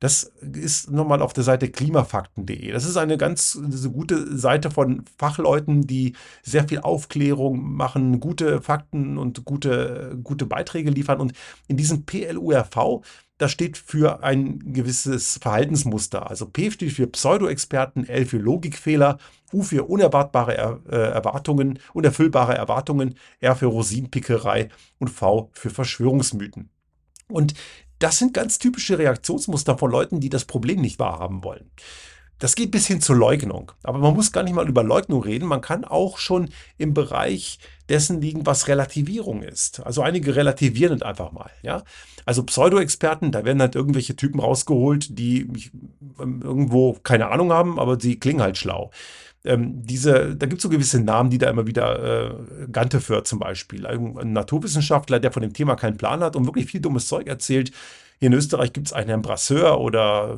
Das 0.00 0.22
ist 0.40 0.90
nochmal 0.90 1.20
auf 1.20 1.34
der 1.34 1.44
Seite 1.44 1.68
klimafakten.de. 1.68 2.72
Das 2.72 2.86
ist 2.86 2.96
eine 2.96 3.18
ganz 3.18 3.58
eine 3.62 3.90
gute 3.90 4.34
Seite 4.36 4.70
von 4.70 5.04
Fachleuten, 5.18 5.86
die 5.86 6.14
sehr 6.42 6.66
viel 6.66 6.80
Aufklärung 6.80 7.74
machen, 7.74 8.18
gute 8.18 8.62
Fakten 8.62 9.18
und 9.18 9.44
gute, 9.44 10.18
gute 10.24 10.46
Beiträge 10.46 10.90
liefern. 10.90 11.20
Und 11.20 11.34
in 11.68 11.76
diesem 11.76 12.06
PLURV, 12.06 13.02
das 13.36 13.52
steht 13.52 13.76
für 13.76 14.22
ein 14.22 14.72
gewisses 14.72 15.36
Verhaltensmuster. 15.36 16.30
Also 16.30 16.46
P 16.46 16.70
steht 16.70 16.92
für 16.92 17.06
Pseudo-Experten, 17.06 18.04
L 18.04 18.24
für 18.24 18.38
Logikfehler, 18.38 19.18
U 19.52 19.62
für 19.62 19.84
unerwartbare 19.84 20.56
er 20.56 20.80
äh, 20.88 20.96
Erwartungen, 20.96 21.78
unerfüllbare 21.92 22.54
Erwartungen, 22.54 23.16
R 23.40 23.54
für 23.54 23.66
Rosinenpickerei 23.66 24.70
und 24.98 25.08
V 25.08 25.50
für 25.52 25.68
Verschwörungsmythen. 25.68 26.70
Und 27.28 27.52
das 28.00 28.18
sind 28.18 28.34
ganz 28.34 28.58
typische 28.58 28.98
Reaktionsmuster 28.98 29.78
von 29.78 29.90
Leuten, 29.90 30.20
die 30.20 30.28
das 30.28 30.44
Problem 30.44 30.80
nicht 30.80 30.98
wahrhaben 30.98 31.44
wollen. 31.44 31.70
Das 32.40 32.54
geht 32.54 32.70
bis 32.70 32.86
hin 32.86 33.02
zur 33.02 33.16
Leugnung. 33.16 33.70
Aber 33.82 33.98
man 33.98 34.14
muss 34.14 34.32
gar 34.32 34.42
nicht 34.42 34.54
mal 34.54 34.66
über 34.66 34.82
Leugnung 34.82 35.22
reden. 35.22 35.46
Man 35.46 35.60
kann 35.60 35.84
auch 35.84 36.16
schon 36.16 36.48
im 36.78 36.94
Bereich 36.94 37.58
dessen 37.90 38.22
liegen, 38.22 38.46
was 38.46 38.66
Relativierung 38.66 39.42
ist. 39.42 39.80
Also 39.80 40.00
einige 40.00 40.34
relativieren 40.34 40.96
es 40.96 41.02
einfach 41.02 41.32
mal. 41.32 41.50
Ja? 41.62 41.84
Also 42.24 42.42
Pseudo-Experten, 42.42 43.30
da 43.30 43.44
werden 43.44 43.60
halt 43.60 43.74
irgendwelche 43.74 44.16
Typen 44.16 44.40
rausgeholt, 44.40 45.18
die 45.18 45.50
ähm, 46.18 46.40
irgendwo 46.42 46.94
keine 47.02 47.28
Ahnung 47.28 47.52
haben, 47.52 47.78
aber 47.78 48.00
sie 48.00 48.18
klingen 48.18 48.40
halt 48.40 48.56
schlau 48.56 48.90
ähm, 49.44 49.82
diese, 49.82 50.36
da 50.36 50.46
gibt 50.46 50.58
es 50.58 50.62
so 50.62 50.68
gewisse 50.68 51.00
Namen, 51.00 51.30
die 51.30 51.38
da 51.38 51.48
immer 51.48 51.66
wieder, 51.66 52.30
äh, 52.30 52.66
Gantefer 52.70 53.24
zum 53.24 53.38
Beispiel, 53.38 53.86
ein 53.86 54.32
Naturwissenschaftler, 54.32 55.18
der 55.18 55.32
von 55.32 55.42
dem 55.42 55.52
Thema 55.52 55.76
keinen 55.76 55.96
Plan 55.96 56.20
hat 56.20 56.36
und 56.36 56.46
wirklich 56.46 56.66
viel 56.66 56.80
dummes 56.80 57.08
Zeug 57.08 57.26
erzählt, 57.26 57.72
hier 58.20 58.26
in 58.26 58.34
Österreich 58.34 58.74
gibt 58.74 58.88
es 58.88 58.92
einen 58.92 59.22
Brasseur 59.22 59.80
oder 59.80 60.36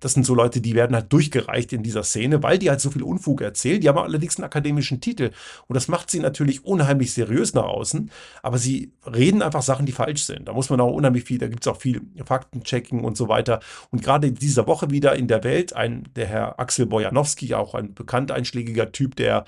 das 0.00 0.12
sind 0.12 0.26
so 0.26 0.34
Leute, 0.34 0.60
die 0.60 0.74
werden 0.74 0.94
halt 0.94 1.10
durchgereicht 1.10 1.72
in 1.72 1.82
dieser 1.82 2.02
Szene, 2.02 2.42
weil 2.42 2.58
die 2.58 2.68
halt 2.68 2.82
so 2.82 2.90
viel 2.90 3.02
Unfug 3.02 3.40
erzählen. 3.40 3.80
Die 3.80 3.88
haben 3.88 3.96
allerdings 3.96 4.36
einen 4.36 4.44
akademischen 4.44 5.00
Titel 5.00 5.30
und 5.66 5.74
das 5.74 5.88
macht 5.88 6.10
sie 6.10 6.20
natürlich 6.20 6.66
unheimlich 6.66 7.14
seriös 7.14 7.54
nach 7.54 7.64
außen, 7.64 8.10
aber 8.42 8.58
sie 8.58 8.92
reden 9.06 9.40
einfach 9.40 9.62
Sachen, 9.62 9.86
die 9.86 9.92
falsch 9.92 10.24
sind. 10.24 10.46
Da 10.46 10.52
muss 10.52 10.68
man 10.68 10.78
auch 10.82 10.92
unheimlich 10.92 11.24
viel, 11.24 11.38
da 11.38 11.48
gibt 11.48 11.64
es 11.64 11.72
auch 11.72 11.80
viel 11.80 12.02
Faktenchecking 12.22 13.02
und 13.02 13.16
so 13.16 13.28
weiter. 13.28 13.60
Und 13.90 14.02
gerade 14.02 14.26
in 14.26 14.34
dieser 14.34 14.66
Woche 14.66 14.90
wieder 14.90 15.16
in 15.16 15.26
der 15.26 15.42
Welt, 15.42 15.72
ein, 15.72 16.10
der 16.14 16.26
Herr 16.26 16.60
Axel 16.60 16.84
Bojanowski, 16.84 17.54
auch 17.54 17.74
ein 17.74 17.94
bekannt 17.94 18.30
einschlägiger 18.30 18.92
Typ, 18.92 19.16
der 19.16 19.46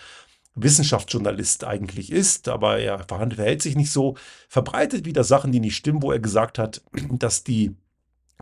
Wissenschaftsjournalist 0.55 1.65
eigentlich 1.65 2.13
ist, 2.13 2.49
aber 2.49 2.79
er 2.79 3.05
verhält 3.05 3.63
sich 3.63 3.77
nicht 3.77 3.91
so, 3.91 4.17
verbreitet 4.49 5.05
wieder 5.05 5.25
Sachen, 5.25 5.53
die 5.53 5.61
nicht 5.61 5.77
stimmen, 5.77 6.03
wo 6.03 6.13
er 6.13 6.21
gesagt 6.21 6.59
hat, 6.59 6.83
dass 7.11 7.45
die 7.45 7.75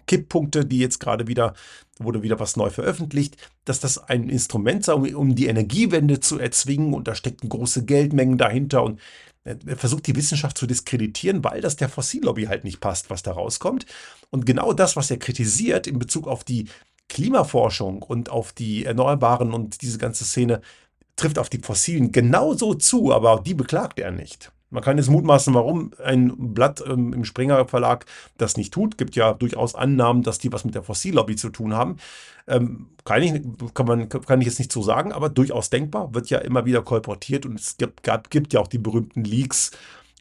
Kipppunkte, 0.07 0.64
die 0.64 0.78
jetzt 0.78 1.00
gerade 1.00 1.26
wieder, 1.26 1.54
wurde 1.99 2.23
wieder 2.23 2.40
was 2.40 2.57
neu 2.57 2.71
veröffentlicht, 2.71 3.37
dass 3.64 3.81
das 3.81 3.99
ein 3.99 4.28
Instrument 4.28 4.85
sei, 4.85 4.95
um 4.95 5.35
die 5.35 5.47
Energiewende 5.47 6.21
zu 6.21 6.38
erzwingen 6.38 6.92
und 6.92 7.09
da 7.09 7.14
stecken 7.14 7.49
große 7.49 7.85
Geldmengen 7.85 8.38
dahinter 8.38 8.83
und 8.83 9.00
er 9.45 9.76
versucht 9.76 10.07
die 10.07 10.14
Wissenschaft 10.14 10.57
zu 10.57 10.66
diskreditieren, 10.66 11.42
weil 11.42 11.61
das 11.61 11.75
der 11.75 11.88
Fossillobby 11.88 12.45
halt 12.45 12.62
nicht 12.62 12.81
passt, 12.81 13.11
was 13.11 13.25
da 13.25 13.33
rauskommt. 13.33 13.87
Und 14.31 14.47
genau 14.47 14.73
das, 14.73 14.95
was 14.95 15.11
er 15.11 15.19
kritisiert 15.19 15.88
in 15.88 15.99
Bezug 15.99 16.28
auf 16.28 16.45
die 16.45 16.69
Klimaforschung 17.09 18.02
und 18.02 18.31
auf 18.31 18.52
die 18.52 18.85
Erneuerbaren 18.85 19.52
und 19.52 19.83
diese 19.83 19.99
ganze 19.99 20.25
Szene, 20.25 20.62
trifft 21.16 21.38
auf 21.38 21.49
die 21.49 21.59
Fossilen 21.59 22.12
genauso 22.12 22.75
zu, 22.75 23.12
aber 23.12 23.42
die 23.45 23.54
beklagt 23.54 23.99
er 23.99 24.11
nicht. 24.11 24.52
Man 24.73 24.83
kann 24.83 24.97
jetzt 24.97 25.11
mutmaßen, 25.11 25.52
warum 25.52 25.92
ein 26.02 26.54
Blatt 26.54 26.83
ähm, 26.87 27.12
im 27.12 27.26
Springer 27.26 27.69
Verlag 27.69 28.07
das 28.38 28.57
nicht 28.57 28.73
tut. 28.73 28.97
Gibt 28.97 29.14
ja 29.14 29.35
durchaus 29.35 29.75
Annahmen, 29.75 30.23
dass 30.23 30.38
die 30.38 30.50
was 30.50 30.64
mit 30.64 30.75
der 30.75 30.83
Fossillobby 30.83 31.37
zu 31.37 31.50
tun 31.50 31.75
haben. 31.75 31.99
Ähm, 32.49 32.88
kann, 33.04 33.23
ich, 33.23 33.42
kann, 33.75 33.87
man, 33.87 34.09
kann 34.09 34.40
ich 34.40 34.47
jetzt 34.47 34.59
nicht 34.59 34.73
so 34.73 34.83
sagen, 34.83 35.12
aber 35.12 35.28
durchaus 35.28 35.69
denkbar. 35.69 36.14
Wird 36.14 36.31
ja 36.31 36.38
immer 36.38 36.64
wieder 36.64 36.81
kolportiert 36.81 37.45
und 37.45 37.61
es 37.61 37.76
gibt, 37.76 38.02
gab, 38.02 38.31
gibt 38.31 38.54
ja 38.54 38.61
auch 38.61 38.66
die 38.66 38.78
berühmten 38.78 39.25
Leaks 39.25 39.73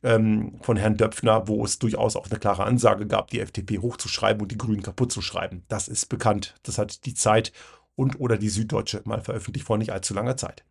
ähm, 0.03 0.59
von 0.61 0.75
Herrn 0.75 0.97
Döpfner, 0.97 1.47
wo 1.47 1.63
es 1.63 1.79
durchaus 1.79 2.17
auch 2.17 2.29
eine 2.29 2.37
klare 2.37 2.65
Ansage 2.65 3.07
gab, 3.07 3.29
die 3.29 3.39
FDP 3.39 3.79
hochzuschreiben 3.79 4.41
und 4.41 4.51
die 4.51 4.57
Grünen 4.57 4.83
kaputt 4.83 5.13
zu 5.13 5.21
schreiben. 5.21 5.63
Das 5.69 5.87
ist 5.87 6.07
bekannt. 6.07 6.55
Das 6.63 6.77
hat 6.77 7.05
die 7.05 7.13
Zeit 7.13 7.53
und 8.01 8.19
oder 8.19 8.37
die 8.37 8.49
Süddeutsche 8.49 9.01
mal 9.05 9.21
veröffentlicht 9.21 9.67
vor 9.67 9.77
nicht 9.77 9.93
allzu 9.93 10.15
langer 10.15 10.35
Zeit. 10.35 10.63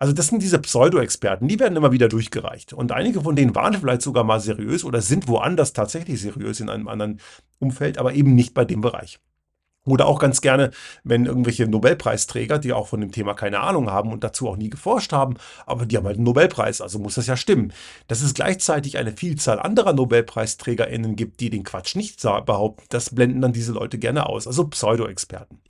Also 0.00 0.12
das 0.12 0.26
sind 0.26 0.42
diese 0.42 0.58
Pseudo-Experten, 0.58 1.46
die 1.46 1.60
werden 1.60 1.76
immer 1.76 1.92
wieder 1.92 2.08
durchgereicht. 2.08 2.72
Und 2.72 2.90
einige 2.90 3.20
von 3.20 3.36
denen 3.36 3.54
waren 3.54 3.74
vielleicht 3.74 4.02
sogar 4.02 4.24
mal 4.24 4.40
seriös 4.40 4.84
oder 4.84 5.00
sind 5.00 5.28
woanders 5.28 5.72
tatsächlich 5.72 6.20
seriös 6.20 6.58
in 6.58 6.68
einem 6.68 6.88
anderen 6.88 7.20
Umfeld, 7.60 7.98
aber 7.98 8.12
eben 8.12 8.34
nicht 8.34 8.52
bei 8.52 8.64
dem 8.64 8.80
Bereich. 8.80 9.20
Oder 9.84 10.06
auch 10.06 10.20
ganz 10.20 10.40
gerne, 10.40 10.70
wenn 11.02 11.26
irgendwelche 11.26 11.66
Nobelpreisträger, 11.66 12.58
die 12.58 12.72
auch 12.72 12.86
von 12.86 13.00
dem 13.00 13.10
Thema 13.10 13.34
keine 13.34 13.60
Ahnung 13.60 13.90
haben 13.90 14.12
und 14.12 14.22
dazu 14.22 14.48
auch 14.48 14.56
nie 14.56 14.70
geforscht 14.70 15.12
haben, 15.12 15.34
aber 15.66 15.86
die 15.86 15.96
haben 15.96 16.06
halt 16.06 16.16
einen 16.16 16.24
Nobelpreis, 16.24 16.80
also 16.80 17.00
muss 17.00 17.16
das 17.16 17.26
ja 17.26 17.36
stimmen. 17.36 17.72
Dass 18.06 18.22
es 18.22 18.34
gleichzeitig 18.34 18.98
eine 18.98 19.12
Vielzahl 19.12 19.58
anderer 19.58 19.92
NobelpreisträgerInnen 19.92 21.16
gibt, 21.16 21.40
die 21.40 21.50
den 21.50 21.64
Quatsch 21.64 21.96
nicht 21.96 22.22
behaupten, 22.22 22.84
das 22.90 23.14
blenden 23.14 23.40
dann 23.40 23.52
diese 23.52 23.72
Leute 23.72 23.98
gerne 23.98 24.26
aus, 24.26 24.46
also 24.46 24.66
Pseudo-Experten. 24.68 25.60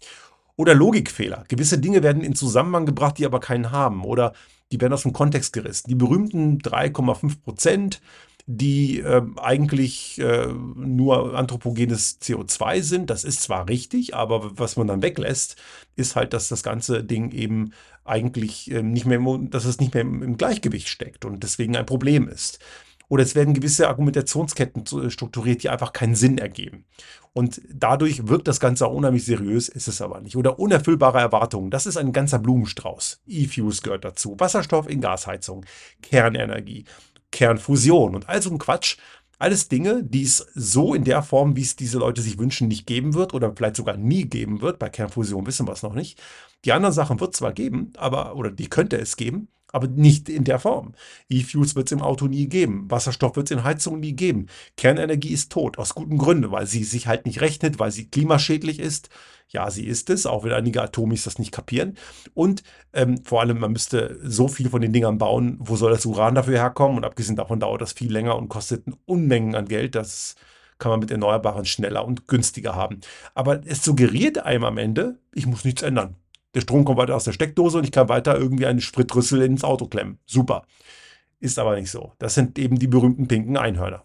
Oder 0.57 0.75
Logikfehler. 0.75 1.45
Gewisse 1.49 1.79
Dinge 1.79 2.03
werden 2.03 2.23
in 2.23 2.35
Zusammenhang 2.35 2.87
gebracht, 2.87 3.19
die 3.19 3.27
aber 3.27 3.41
keinen 3.41 3.71
haben. 3.71 4.05
Oder 4.05 4.33
die 4.71 4.81
werden 4.81 4.93
aus 4.93 5.03
dem 5.03 5.13
Kontext 5.13 5.53
gerissen. 5.53 5.89
Die 5.89 5.95
berühmten 5.95 6.59
3,5 6.59 7.43
Prozent, 7.43 8.01
die 8.47 9.01
äh, 9.01 9.23
eigentlich 9.37 10.21
äh, 10.21 10.49
nur 10.49 11.37
anthropogenes 11.37 12.21
CO2 12.21 12.83
sind, 12.83 13.11
das 13.11 13.25
ist 13.25 13.43
zwar 13.43 13.69
richtig, 13.69 14.15
aber 14.15 14.59
was 14.59 14.77
man 14.77 14.89
dann 14.89 15.03
weglässt, 15.03 15.57
ist 15.95 16.17
halt, 16.17 16.33
dass 16.33 16.49
das 16.49 16.63
ganze 16.63 17.05
Ding 17.05 17.31
eben 17.31 17.73
eigentlich 18.05 18.71
äh, 18.71 18.83
nicht 18.83 19.07
mehr, 19.07 19.21
dass 19.43 19.65
es 19.65 19.79
nicht 19.79 19.95
mehr 19.95 20.03
im 20.03 20.37
Gleichgewicht 20.37 20.89
steckt 20.89 21.25
und 21.25 21.43
deswegen 21.43 21.77
ein 21.77 21.87
Problem 21.87 22.29
ist. 22.29 22.59
Oder 23.13 23.25
es 23.25 23.35
werden 23.35 23.53
gewisse 23.53 23.89
Argumentationsketten 23.89 24.85
äh, 25.05 25.11
strukturiert, 25.11 25.63
die 25.63 25.69
einfach 25.69 25.93
keinen 25.93 26.15
Sinn 26.15 26.39
ergeben. 26.39 26.87
Und 27.35 27.61
dadurch 27.71 28.27
wirkt 28.29 28.49
das 28.49 28.59
Ganze 28.59 28.87
auch 28.87 28.95
unheimlich 28.95 29.27
seriös, 29.27 29.69
ist 29.69 29.87
es 29.87 30.01
aber 30.01 30.23
nicht. 30.23 30.35
Oder 30.35 30.59
unerfüllbare 30.59 31.19
Erwartungen, 31.19 31.71
das 31.71 31.85
ist 31.85 31.99
ein 31.99 32.13
ganzer 32.13 32.39
Blumenstrauß. 32.39 33.21
E-Fuels 33.27 33.83
gehört 33.83 34.07
dazu, 34.07 34.35
Wasserstoff 34.39 34.89
in 34.89 35.03
Gasheizung, 35.03 35.67
Kernenergie, 36.01 36.87
Kernfusion 37.31 38.15
und 38.15 38.31
all 38.31 38.41
so 38.41 38.49
ein 38.49 38.57
Quatsch. 38.57 38.97
Alles 39.39 39.69
Dinge, 39.69 40.03
die 40.03 40.23
es 40.23 40.47
so 40.55 40.95
in 40.95 41.05
der 41.05 41.23
Form, 41.23 41.55
wie 41.55 41.63
es 41.63 41.77
diese 41.77 41.99
Leute 41.99 42.23
sich 42.23 42.39
wünschen, 42.39 42.69
nicht 42.69 42.87
geben 42.87 43.13
wird 43.13 43.35
oder 43.35 43.53
vielleicht 43.55 43.77
sogar 43.77 43.99
nie 43.99 44.25
geben 44.25 44.63
wird. 44.63 44.79
Bei 44.79 44.89
Kernfusion 44.89 45.47
wissen 45.47 45.69
wir 45.69 45.73
es 45.73 45.83
noch 45.83 45.95
nicht. 45.95 46.19
Die 46.65 46.73
anderen 46.73 46.95
Sachen 46.95 47.21
wird 47.21 47.35
es 47.35 47.41
zwar 47.41 47.53
geben, 47.53 47.93
aber, 47.99 48.37
oder 48.37 48.51
die 48.51 48.71
könnte 48.71 48.97
es 48.97 49.19
geben, 49.19 49.49
aber 49.73 49.89
nicht 49.89 50.29
in 50.29 50.45
der 50.45 50.59
Form. 50.59 50.95
E-Fuels 51.29 51.75
wird 51.75 51.89
es 51.89 51.93
im 51.93 52.03
Auto 52.03 52.27
nie 52.27 52.47
geben. 52.47 52.91
Wasserstoff 52.91 53.37
wird 53.37 53.51
es 53.51 53.57
in 53.57 53.65
Heizungen 53.65 54.01
nie 54.01 54.13
geben. 54.13 54.47
Kernenergie 54.77 55.33
ist 55.33 55.51
tot, 55.51 55.79
aus 55.79 55.95
guten 55.95 56.19
Gründen, 56.19 56.53
weil 56.53 56.67
sie 56.67 56.85
sich 56.85 57.07
halt 57.07 57.27
nicht 57.27 57.41
rechnet, 57.41 57.79
weil 57.79 57.91
sie 57.91 58.09
klimaschädlich 58.09 58.79
ist. 58.79 59.09
Ja, 59.49 59.71
sie 59.71 59.87
ist 59.87 60.09
es, 60.11 60.25
auch 60.27 60.45
wenn 60.45 60.53
einige 60.53 60.83
Atomis 60.83 61.25
das 61.25 61.39
nicht 61.39 61.53
kapieren. 61.53 61.97
Und 62.35 62.63
ähm, 62.93 63.23
vor 63.25 63.41
allem, 63.41 63.59
man 63.59 63.73
müsste 63.73 64.19
so 64.23 64.49
viel 64.49 64.71
von 64.71 64.81
den 64.81 64.93
Dingern 64.93 65.19
bauen, 65.19 65.57
wo 65.59 65.77
soll 65.77 65.91
das 65.91 66.07
Uran 66.07 66.35
dafür 66.35 66.59
herkommen? 66.59 66.97
Und 66.97 67.05
abgesehen 67.05 67.37
davon 67.37 67.61
dauert 67.61 67.83
das 67.83 67.93
viel 67.93 68.13
länger 68.13 68.37
und 68.37 68.49
kostet 68.49 68.85
Unmengen 69.05 69.55
an 69.55 69.67
Geld. 69.67 69.95
Das 69.95 70.37
kann 70.79 70.91
man 70.91 71.01
mit 71.01 71.11
Erneuerbaren 71.11 71.65
schneller 71.65 72.05
und 72.05 72.27
günstiger 72.29 72.75
haben. 72.75 73.01
Aber 73.35 73.61
es 73.67 73.85
suggeriert 73.85 74.39
einem 74.39 74.65
am 74.65 74.79
Ende, 74.79 75.19
ich 75.33 75.47
muss 75.47 75.65
nichts 75.65 75.83
ändern. 75.83 76.17
Der 76.55 76.61
Strom 76.61 76.85
kommt 76.85 76.99
weiter 76.99 77.17
aus 77.17 77.25
der 77.25 77.33
Steckdose 77.33 77.79
und 77.79 77.85
ich 77.85 77.93
kann 77.93 78.09
weiter 78.09 78.37
irgendwie 78.37 78.67
einen 78.67 78.81
Spritrüssel 78.81 79.43
ins 79.43 79.65
Auto 79.65 79.87
klemmen. 79.87 80.19
Super. 80.27 80.63
Ist 81.41 81.59
aber 81.59 81.77
nicht 81.77 81.91
so. 81.91 82.13
Das 82.19 82.35
sind 82.35 82.59
eben 82.59 82.79
die 82.79 82.87
berühmten 82.87 83.27
pinken 83.27 83.57
Einhörner. 83.57 84.05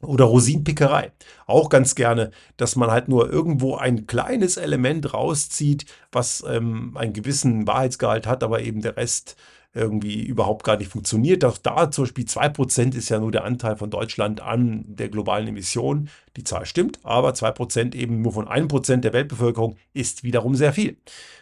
Oder 0.00 0.24
Rosinenpickerei. 0.24 1.12
Auch 1.46 1.68
ganz 1.68 1.94
gerne, 1.94 2.32
dass 2.56 2.74
man 2.74 2.90
halt 2.90 3.08
nur 3.08 3.30
irgendwo 3.30 3.76
ein 3.76 4.06
kleines 4.06 4.56
Element 4.56 5.14
rauszieht, 5.14 5.86
was 6.10 6.42
ähm, 6.48 6.96
einen 6.96 7.12
gewissen 7.12 7.66
Wahrheitsgehalt 7.68 8.26
hat, 8.26 8.42
aber 8.42 8.62
eben 8.62 8.82
der 8.82 8.96
Rest 8.96 9.36
irgendwie 9.74 10.22
überhaupt 10.22 10.64
gar 10.64 10.76
nicht 10.76 10.90
funktioniert. 10.90 11.44
Auch 11.44 11.58
da 11.58 11.90
zum 11.90 12.04
Beispiel 12.04 12.24
2% 12.24 12.94
ist 12.94 13.08
ja 13.08 13.18
nur 13.18 13.32
der 13.32 13.44
Anteil 13.44 13.76
von 13.76 13.90
Deutschland 13.90 14.40
an 14.40 14.84
der 14.86 15.08
globalen 15.08 15.48
Emission. 15.48 16.08
Die 16.36 16.44
Zahl 16.44 16.66
stimmt, 16.66 16.98
aber 17.02 17.30
2% 17.30 17.94
eben 17.94 18.20
nur 18.22 18.32
von 18.32 18.46
1% 18.46 18.96
der 18.96 19.12
Weltbevölkerung 19.12 19.76
ist 19.94 20.24
wiederum 20.24 20.54
sehr 20.54 20.72
viel. 20.72 20.96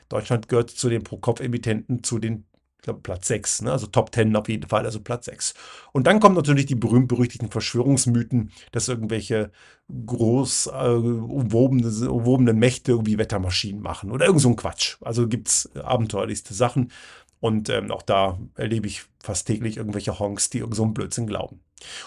Deutschland 0.09 0.49
gehört 0.49 0.71
zu 0.71 0.89
den 0.89 1.03
Pro-Kopf-Emittenten 1.03 2.03
zu 2.03 2.19
den 2.19 2.45
ich 2.81 2.85
glaube, 2.85 3.01
Platz 3.01 3.29
6, 3.29 3.63
ne? 3.63 3.73
also 3.73 3.87
Top 3.89 4.15
10 4.15 4.35
auf 4.37 4.49
jeden 4.49 4.67
Fall, 4.67 4.87
also 4.87 5.01
Platz 5.01 5.27
6. 5.27 5.53
Und 5.93 6.07
dann 6.07 6.19
kommen 6.19 6.35
natürlich 6.35 6.65
die 6.65 6.75
berühmt-berüchtigten 6.75 7.51
Verschwörungsmythen, 7.51 8.53
dass 8.73 8.89
irgendwelche 8.89 9.51
groß 10.07 10.71
äh, 10.73 10.95
umwobene, 10.95 12.11
umwobene 12.11 12.55
Mächte 12.55 12.93
irgendwie 12.93 13.19
Wettermaschinen 13.19 13.83
machen 13.83 14.11
oder 14.11 14.25
irgend 14.25 14.41
so 14.41 14.49
ein 14.49 14.57
Quatsch. 14.57 14.97
Also 15.03 15.29
gibt 15.29 15.49
es 15.49 15.71
abenteuerlichste 15.77 16.55
Sachen. 16.55 16.91
Und 17.41 17.71
ähm, 17.71 17.91
auch 17.91 18.03
da 18.03 18.39
erlebe 18.55 18.87
ich 18.87 19.05
fast 19.19 19.47
täglich 19.47 19.79
irgendwelche 19.79 20.19
Honks, 20.19 20.51
die 20.51 20.59
irgend 20.59 20.77
so 20.77 20.85
einen 20.85 20.95
Blödsinn 20.95 21.27
glauben. 21.27 21.61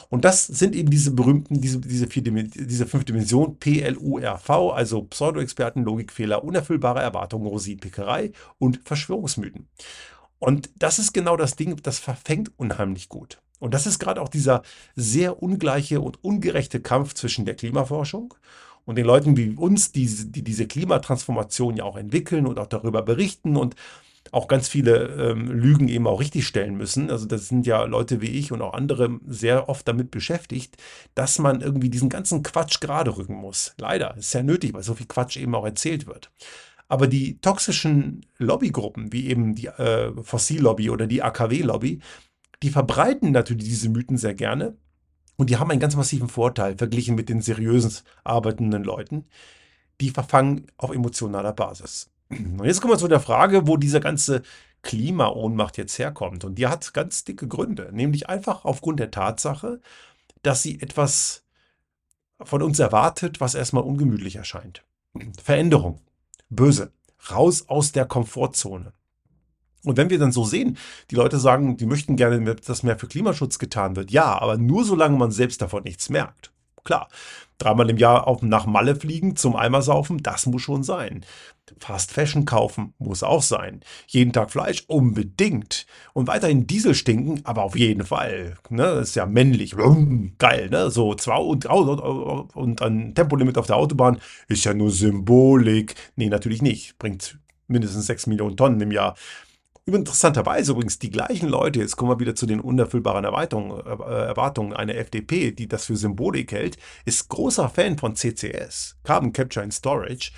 Und 0.10 0.24
das 0.24 0.46
sind 0.46 0.75
eben 0.75 0.92
diese 0.92 1.12
berühmten, 1.12 1.60
diese, 1.60 1.80
diese, 1.80 2.08
vier, 2.08 2.22
diese 2.22 2.86
fünf 2.86 3.06
Dimensionen, 3.06 3.58
PLURV, 3.58 4.50
also 4.50 5.04
Pseudo-Experten, 5.04 5.84
Logikfehler, 5.84 6.44
unerfüllbare 6.44 7.02
Erwartungen, 7.02 7.48
Rosinpickerei 7.48 8.32
und 8.60 8.82
Verschwörungsmythen. 8.86 9.68
Und 10.38 10.70
das 10.78 11.00
ist 11.00 11.13
genau 11.13 11.38
das 11.38 11.56
Ding, 11.56 11.75
das 11.82 12.00
verfängt 12.00 12.52
unheimlich 12.58 13.10
gut. 13.10 13.40
Und 13.60 13.74
das 13.74 13.88
ist 13.88 13.98
gerade 13.98 14.22
auch 14.22 14.30
dieser 14.30 14.62
sehr 14.96 15.42
ungleiche 15.42 16.02
und 16.02 16.24
ungerechte 16.24 16.82
Kampf 16.82 17.13
zwischen 17.13 17.46
der 17.46 17.56
Klimaforschung 17.56 18.34
und 18.86 18.98
den 18.98 19.06
Leuten 19.06 19.38
wie 19.38 19.56
uns, 19.56 19.94
die, 19.94 20.06
die 20.06 20.44
diese 20.44 20.68
Klimatransformation 20.68 21.78
ja 21.78 21.86
auch 21.86 21.96
entwickeln 21.96 22.46
und 22.46 22.60
auch 22.60 22.68
darüber 22.68 23.02
berichten 23.02 23.56
und 23.56 23.75
auch 24.32 24.48
ganz 24.48 24.68
viele 24.68 25.32
ähm, 25.32 25.51
Lügen 25.51 25.88
eben 25.88 26.08
auch 26.08 26.20
richtig 26.20 26.48
stellen 26.48 26.75
müssen. 26.75 27.12
Also 27.12 27.25
das 27.25 27.48
sind 27.48 27.68
ja 27.68 27.84
Leute 27.84 28.22
wie 28.22 28.27
ich 28.27 28.51
und 28.51 28.62
auch 28.62 28.74
andere 28.74 29.20
sehr 29.27 29.70
oft 29.70 29.88
damit 29.88 30.12
beschäftigt, 30.12 30.77
dass 31.13 31.39
man 31.39 31.62
irgendwie 31.62 31.89
diesen 31.89 32.10
ganzen 32.10 32.42
Quatsch 32.42 32.80
gerade 32.80 33.15
rücken 33.15 33.36
muss. 33.36 33.74
Leider, 33.77 34.15
ist 34.18 34.34
ja 34.34 34.44
nötig, 34.44 34.74
weil 34.74 34.84
so 34.84 34.96
viel 34.96 35.08
Quatsch 35.08 35.38
eben 35.38 35.53
auch 35.56 35.65
erzählt 35.65 36.08
wird. 36.08 36.32
Aber 36.88 37.08
die 37.08 37.39
toxischen 37.39 38.25
Lobbygruppen, 38.38 39.12
wie 39.12 39.27
eben 39.27 39.56
die 39.56 39.68
äh, 39.68 40.12
Fossillobby 40.22 40.89
oder 40.89 41.08
die 41.08 41.24
AKW-Lobby, 41.24 42.00
die 42.62 42.70
verbreiten 42.70 43.32
natürlich 43.32 43.65
diese 43.65 43.89
Mythen 43.89 44.18
sehr 44.18 44.36
gerne. 44.36 44.77
Und 45.36 45.50
die 45.50 45.58
haben 45.58 45.72
einen 45.72 45.80
ganz 45.80 45.96
massiven 45.96 46.30
Vorteil 46.30 46.77
verglichen 46.77 47.15
mit 47.15 47.30
den 47.30 47.42
seriösen 47.42 47.92
arbeitenden 48.24 48.84
Leuten. 48.84 49.25
Die 50.01 50.12
verfangen 50.12 50.68
auf 50.77 50.92
emotionaler 50.92 51.53
Basis. 51.53 52.12
Und 52.60 52.66
jetzt 52.66 52.82
kommen 52.82 52.94
wir 52.94 52.98
zu 52.98 53.08
der 53.08 53.20
Frage, 53.20 53.68
wo 53.68 53.78
diese 53.78 54.00
ganze 54.00 54.44
Klimaohnmacht 54.82 55.78
jetzt 55.78 55.98
herkommt. 55.98 56.44
Und 56.44 56.56
die 56.56 56.68
hat 56.68 56.94
ganz 56.94 57.24
dicke 57.24 57.48
Gründe, 57.48 57.90
nämlich 57.92 58.30
einfach 58.30 58.66
aufgrund 58.66 59.00
der 59.00 59.12
Tatsache, 59.12 59.80
dass 60.42 60.62
sie 60.62 60.82
etwas 60.82 61.44
von 62.42 62.62
uns 62.62 62.80
erwartet, 62.80 63.40
was 63.40 63.56
erstmal 63.56 63.84
ungemütlich 63.84 64.36
erscheint. 64.36 64.84
Veränderung, 65.42 66.00
böse, 66.50 66.92
raus 67.32 67.66
aus 67.68 67.92
der 67.92 68.06
Komfortzone. 68.06 68.94
Und 69.86 69.98
wenn 69.98 70.10
wir 70.10 70.20
dann 70.20 70.32
so 70.32 70.46
sehen, 70.46 70.78
die 71.12 71.16
Leute 71.16 71.40
sagen, 71.40 71.78
die 71.78 71.86
möchten 71.86 72.16
gerne, 72.16 72.56
dass 72.56 72.84
mehr 72.84 72.98
für 72.98 73.08
Klimaschutz 73.08 73.60
getan 73.60 73.96
wird. 73.96 74.12
Ja, 74.12 74.40
aber 74.40 74.58
nur 74.58 74.86
solange 74.86 75.18
man 75.18 75.32
selbst 75.32 75.62
davon 75.62 75.84
nichts 75.84 76.10
merkt. 76.10 76.52
Klar, 76.84 77.10
dreimal 77.58 77.90
im 77.90 77.98
Jahr 77.98 78.28
auf, 78.28 78.42
nach 78.42 78.66
Malle 78.66 78.96
fliegen, 78.96 79.36
zum 79.36 79.56
Eimer 79.56 79.82
saufen, 79.82 80.22
das 80.24 80.46
muss 80.46 80.62
schon 80.62 80.84
sein. 80.84 81.25
Fast 81.79 82.12
Fashion 82.12 82.46
kaufen 82.46 82.93
muss 82.98 83.24
auch 83.24 83.41
sein. 83.41 83.82
Jeden 84.08 84.34
Tag 84.34 84.51
Fleisch 84.51 84.84
unbedingt. 84.88 85.86
Und 86.13 86.27
weiterhin 86.27 86.67
Diesel 86.67 86.93
stinken, 86.93 87.41
aber 87.46 87.63
auf 87.63 87.77
jeden 87.77 88.05
Fall. 88.05 88.55
Ne? 88.70 88.84
Das 88.84 89.10
ist 89.10 89.15
ja 89.15 89.25
männlich. 89.25 89.75
Geil, 90.38 90.70
ne? 90.70 90.91
So 90.91 91.15
zwei 91.15 91.38
und, 91.38 91.65
und 91.65 92.82
ein 92.82 93.15
Tempolimit 93.15 93.58
auf 93.58 93.67
der 93.67 93.77
Autobahn 93.77 94.20
ist 94.48 94.65
ja 94.65 94.74
nur 94.74 94.91
Symbolik. 94.91 95.96
Nee, 96.15 96.29
natürlich 96.29 96.62
nicht. 96.62 96.98
Bringt 97.00 97.39
mindestens 97.67 98.08
6 98.08 98.27
Millionen 98.27 98.58
Tonnen 98.58 98.82
im 98.82 98.91
Jahr. 98.91 99.15
Interessanterweise 99.86 100.72
übrigens 100.72 100.98
die 100.98 101.10
gleichen 101.10 101.50
Leute, 101.50 101.79
jetzt 101.79 101.98
kommen 101.98 102.12
wir 102.12 102.20
wieder 102.22 102.36
zu 102.36 102.46
den 102.46 102.62
unerfüllbaren 102.62 103.25
Erwartungen, 103.25 103.82
äh, 103.86 104.77
einer 104.77 104.96
FDP, 104.96 105.51
die 105.51 105.67
das 105.67 105.86
für 105.86 105.98
Symbolik 105.98 106.53
hält, 106.53 106.77
ist 107.03 107.27
großer 107.27 107.67
Fan 107.67 107.98
von 107.98 108.15
CCS, 108.15 108.96
Carbon 109.03 109.34
Capture 109.34 109.62
and 109.62 109.74
Storage, 109.74 110.32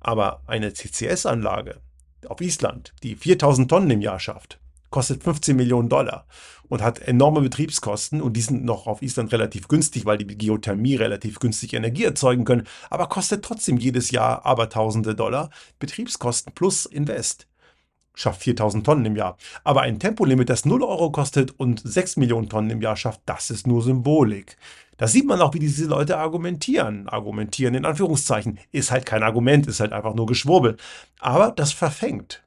aber 0.00 0.42
eine 0.46 0.72
CCS-Anlage 0.72 1.80
auf 2.26 2.40
Island, 2.40 2.94
die 3.02 3.14
4000 3.14 3.70
Tonnen 3.70 3.90
im 3.90 4.00
Jahr 4.00 4.20
schafft, 4.20 4.58
kostet 4.90 5.22
15 5.22 5.56
Millionen 5.56 5.88
Dollar 5.88 6.26
und 6.68 6.82
hat 6.82 7.00
enorme 7.00 7.40
Betriebskosten 7.40 8.20
und 8.20 8.34
die 8.34 8.40
sind 8.40 8.64
noch 8.64 8.86
auf 8.86 9.02
Island 9.02 9.32
relativ 9.32 9.68
günstig, 9.68 10.04
weil 10.04 10.18
die 10.18 10.26
Geothermie 10.26 10.96
relativ 10.96 11.38
günstig 11.40 11.74
Energie 11.74 12.04
erzeugen 12.04 12.44
können, 12.44 12.66
aber 12.90 13.08
kostet 13.08 13.44
trotzdem 13.44 13.78
jedes 13.78 14.10
Jahr 14.10 14.44
aber 14.44 14.68
tausende 14.68 15.14
Dollar 15.14 15.50
Betriebskosten 15.78 16.52
plus 16.54 16.86
Invest 16.86 17.46
schafft 18.18 18.42
4000 18.42 18.84
Tonnen 18.84 19.04
im 19.04 19.16
Jahr. 19.16 19.36
Aber 19.64 19.82
ein 19.82 19.98
Tempolimit, 19.98 20.50
das 20.50 20.64
0 20.64 20.82
Euro 20.82 21.10
kostet 21.10 21.58
und 21.58 21.80
6 21.84 22.16
Millionen 22.16 22.48
Tonnen 22.48 22.70
im 22.70 22.82
Jahr 22.82 22.96
schafft, 22.96 23.20
das 23.26 23.50
ist 23.50 23.66
nur 23.66 23.82
Symbolik. 23.82 24.56
Da 24.96 25.06
sieht 25.06 25.26
man 25.26 25.40
auch, 25.40 25.54
wie 25.54 25.60
diese 25.60 25.86
Leute 25.86 26.18
argumentieren. 26.18 27.08
Argumentieren 27.08 27.74
in 27.74 27.84
Anführungszeichen. 27.84 28.58
Ist 28.72 28.90
halt 28.90 29.06
kein 29.06 29.22
Argument, 29.22 29.68
ist 29.68 29.78
halt 29.78 29.92
einfach 29.92 30.14
nur 30.14 30.26
Geschwurbel. 30.26 30.76
Aber 31.20 31.52
das 31.52 31.72
verfängt. 31.72 32.42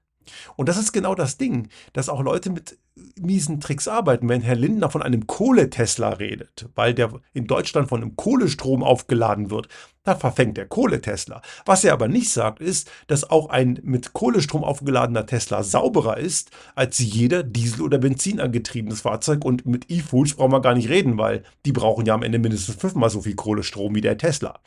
Und 0.55 0.69
das 0.69 0.77
ist 0.77 0.91
genau 0.91 1.15
das 1.15 1.37
Ding, 1.37 1.69
dass 1.93 2.09
auch 2.09 2.21
Leute 2.21 2.49
mit 2.49 2.77
miesen 3.19 3.59
Tricks 3.59 3.87
arbeiten. 3.87 4.29
Wenn 4.29 4.41
Herr 4.41 4.55
Lindner 4.55 4.89
von 4.89 5.01
einem 5.01 5.27
Kohletesla 5.27 6.09
redet, 6.09 6.69
weil 6.75 6.93
der 6.93 7.11
in 7.33 7.47
Deutschland 7.47 7.89
von 7.89 8.01
einem 8.01 8.15
Kohlestrom 8.15 8.83
aufgeladen 8.83 9.49
wird, 9.49 9.67
da 10.03 10.15
verfängt 10.15 10.57
der 10.57 10.67
Kohletesla. 10.67 11.41
Was 11.65 11.83
er 11.83 11.93
aber 11.93 12.07
nicht 12.07 12.31
sagt, 12.31 12.59
ist, 12.59 12.89
dass 13.07 13.29
auch 13.29 13.49
ein 13.49 13.79
mit 13.83 14.13
Kohlestrom 14.13 14.63
aufgeladener 14.63 15.25
Tesla 15.25 15.63
sauberer 15.63 16.17
ist 16.17 16.51
als 16.75 16.99
jeder 16.99 17.43
Diesel- 17.43 17.83
oder 17.83 17.99
Benzin 17.99 18.39
angetriebenes 18.39 19.01
Fahrzeug. 19.01 19.45
Und 19.45 19.65
mit 19.65 19.89
E-Foods 19.89 20.35
brauchen 20.35 20.51
wir 20.51 20.61
gar 20.61 20.73
nicht 20.73 20.89
reden, 20.89 21.17
weil 21.17 21.43
die 21.65 21.71
brauchen 21.71 22.05
ja 22.05 22.15
am 22.15 22.23
Ende 22.23 22.39
mindestens 22.39 22.75
fünfmal 22.75 23.09
so 23.09 23.21
viel 23.21 23.35
Kohlestrom 23.35 23.95
wie 23.95 24.01
der 24.01 24.17
Tesla. 24.17 24.59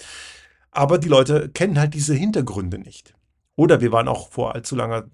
Aber 0.70 0.99
die 0.99 1.08
Leute 1.08 1.49
kennen 1.49 1.78
halt 1.78 1.94
diese 1.94 2.14
Hintergründe 2.14 2.78
nicht. 2.78 3.14
Oder 3.56 3.80
wir 3.80 3.92
waren 3.92 4.08
auch 4.08 4.30
vor 4.30 4.54
allzu 4.54 4.75
langer 4.75 5.04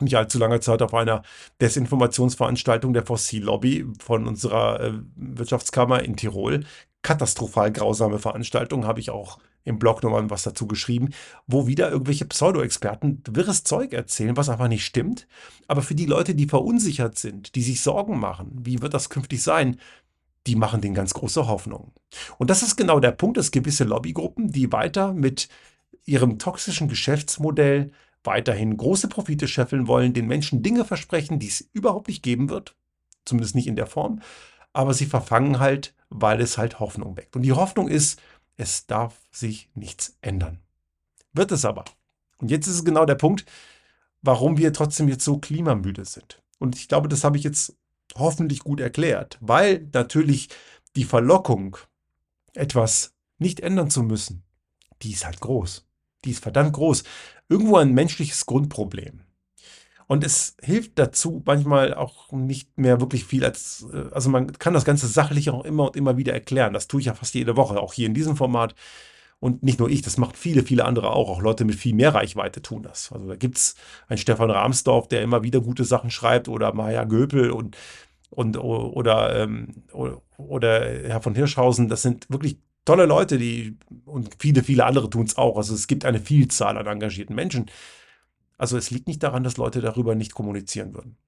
nicht 0.00 0.16
allzu 0.16 0.38
langer 0.38 0.60
Zeit 0.60 0.82
auf 0.82 0.94
einer 0.94 1.22
Desinformationsveranstaltung 1.60 2.92
der 2.92 3.06
Fossillobby 3.06 3.86
von 3.98 4.26
unserer 4.26 4.80
äh, 4.80 4.92
Wirtschaftskammer 5.16 6.02
in 6.02 6.16
Tirol. 6.16 6.64
Katastrophal 7.02 7.72
grausame 7.72 8.18
Veranstaltung, 8.18 8.86
habe 8.86 9.00
ich 9.00 9.10
auch 9.10 9.38
im 9.64 9.78
Blog 9.78 10.02
nochmal 10.02 10.28
was 10.30 10.42
dazu 10.42 10.66
geschrieben, 10.66 11.10
wo 11.46 11.66
wieder 11.66 11.90
irgendwelche 11.90 12.24
Pseudo-Experten 12.24 13.22
wirres 13.30 13.64
Zeug 13.64 13.92
erzählen, 13.92 14.36
was 14.36 14.48
einfach 14.48 14.68
nicht 14.68 14.84
stimmt. 14.84 15.28
Aber 15.68 15.82
für 15.82 15.94
die 15.94 16.06
Leute, 16.06 16.34
die 16.34 16.46
verunsichert 16.46 17.18
sind, 17.18 17.54
die 17.54 17.62
sich 17.62 17.82
Sorgen 17.82 18.18
machen, 18.18 18.50
wie 18.62 18.80
wird 18.82 18.94
das 18.94 19.10
künftig 19.10 19.42
sein, 19.42 19.78
die 20.46 20.56
machen 20.56 20.80
denen 20.80 20.94
ganz 20.94 21.12
große 21.12 21.46
Hoffnung. 21.46 21.92
Und 22.38 22.48
das 22.48 22.62
ist 22.62 22.76
genau 22.76 23.00
der 23.00 23.12
Punkt, 23.12 23.36
dass 23.36 23.50
gewisse 23.50 23.84
Lobbygruppen, 23.84 24.50
die 24.50 24.72
weiter 24.72 25.12
mit 25.12 25.48
ihrem 26.06 26.38
toxischen 26.38 26.88
Geschäftsmodell 26.88 27.92
weiterhin 28.24 28.76
große 28.76 29.08
Profite 29.08 29.48
scheffeln 29.48 29.86
wollen, 29.86 30.12
den 30.12 30.26
Menschen 30.26 30.62
Dinge 30.62 30.84
versprechen, 30.84 31.38
die 31.38 31.48
es 31.48 31.68
überhaupt 31.72 32.08
nicht 32.08 32.22
geben 32.22 32.48
wird, 32.48 32.74
zumindest 33.24 33.54
nicht 33.54 33.66
in 33.66 33.76
der 33.76 33.86
Form, 33.86 34.20
aber 34.72 34.94
sie 34.94 35.06
verfangen 35.06 35.58
halt, 35.58 35.94
weil 36.10 36.40
es 36.40 36.58
halt 36.58 36.80
Hoffnung 36.80 37.16
weckt. 37.16 37.36
Und 37.36 37.42
die 37.42 37.52
Hoffnung 37.52 37.88
ist, 37.88 38.20
es 38.56 38.86
darf 38.86 39.16
sich 39.30 39.70
nichts 39.74 40.16
ändern. 40.20 40.58
Wird 41.32 41.52
es 41.52 41.64
aber. 41.64 41.84
Und 42.38 42.50
jetzt 42.50 42.66
ist 42.66 42.74
es 42.74 42.84
genau 42.84 43.04
der 43.04 43.14
Punkt, 43.14 43.44
warum 44.22 44.58
wir 44.58 44.72
trotzdem 44.72 45.08
jetzt 45.08 45.24
so 45.24 45.38
klimamüde 45.38 46.04
sind. 46.04 46.42
Und 46.58 46.76
ich 46.76 46.88
glaube, 46.88 47.08
das 47.08 47.24
habe 47.24 47.36
ich 47.36 47.44
jetzt 47.44 47.76
hoffentlich 48.16 48.60
gut 48.60 48.80
erklärt, 48.80 49.38
weil 49.40 49.88
natürlich 49.92 50.48
die 50.96 51.04
Verlockung, 51.04 51.76
etwas 52.54 53.14
nicht 53.38 53.60
ändern 53.60 53.90
zu 53.90 54.02
müssen, 54.02 54.42
die 55.02 55.12
ist 55.12 55.24
halt 55.24 55.40
groß. 55.40 55.87
Die 56.24 56.30
ist 56.30 56.42
verdammt 56.42 56.72
groß 56.72 57.04
irgendwo 57.48 57.76
ein 57.76 57.92
menschliches 57.92 58.46
Grundproblem. 58.46 59.20
Und 60.06 60.24
es 60.24 60.56
hilft 60.62 60.98
dazu 60.98 61.42
manchmal 61.44 61.92
auch 61.92 62.32
nicht 62.32 62.78
mehr 62.78 63.00
wirklich 63.00 63.24
viel 63.24 63.44
als, 63.44 63.86
äh, 63.92 64.06
also 64.12 64.30
man 64.30 64.52
kann 64.52 64.72
das 64.72 64.86
Ganze 64.86 65.06
sachlich 65.06 65.50
auch 65.50 65.64
immer 65.64 65.88
und 65.88 65.96
immer 65.96 66.16
wieder 66.16 66.32
erklären. 66.32 66.72
Das 66.72 66.88
tue 66.88 67.00
ich 67.00 67.06
ja 67.06 67.14
fast 67.14 67.34
jede 67.34 67.56
Woche, 67.56 67.78
auch 67.78 67.92
hier 67.92 68.06
in 68.06 68.14
diesem 68.14 68.34
Format. 68.34 68.74
Und 69.38 69.62
nicht 69.62 69.78
nur 69.78 69.90
ich, 69.90 70.02
das 70.02 70.16
macht 70.16 70.36
viele, 70.36 70.64
viele 70.64 70.84
andere 70.84 71.10
auch. 71.10 71.28
Auch 71.28 71.42
Leute 71.42 71.64
mit 71.64 71.76
viel 71.76 71.94
mehr 71.94 72.14
Reichweite 72.14 72.62
tun 72.62 72.82
das. 72.82 73.12
Also 73.12 73.28
da 73.28 73.36
gibt 73.36 73.58
es 73.58 73.76
einen 74.08 74.18
Stefan 74.18 74.50
Rahmsdorf, 74.50 75.08
der 75.08 75.22
immer 75.22 75.42
wieder 75.42 75.60
gute 75.60 75.84
Sachen 75.84 76.10
schreibt, 76.10 76.48
oder 76.48 76.72
Maja 76.72 77.04
Göpel 77.04 77.50
und, 77.50 77.76
und 78.30 78.56
oder, 78.56 79.36
ähm, 79.36 79.84
oder 80.38 80.80
Herr 81.04 81.20
von 81.20 81.34
Hirschhausen. 81.34 81.88
Das 81.88 82.02
sind 82.02 82.28
wirklich 82.30 82.58
tolle 82.88 83.04
Leute, 83.04 83.36
die 83.36 83.76
und 84.06 84.30
viele, 84.38 84.62
viele 84.62 84.86
andere 84.86 85.10
tun 85.10 85.26
es 85.26 85.36
auch. 85.36 85.58
Also 85.58 85.74
es 85.74 85.88
gibt 85.88 86.06
eine 86.06 86.20
Vielzahl 86.20 86.78
an 86.78 86.86
engagierten 86.86 87.34
Menschen. 87.34 87.66
Also 88.56 88.78
es 88.78 88.90
liegt 88.90 89.08
nicht 89.08 89.22
daran, 89.22 89.44
dass 89.44 89.58
Leute 89.58 89.82
darüber 89.82 90.14
nicht 90.14 90.32
kommunizieren 90.32 90.94
würden. 90.94 91.18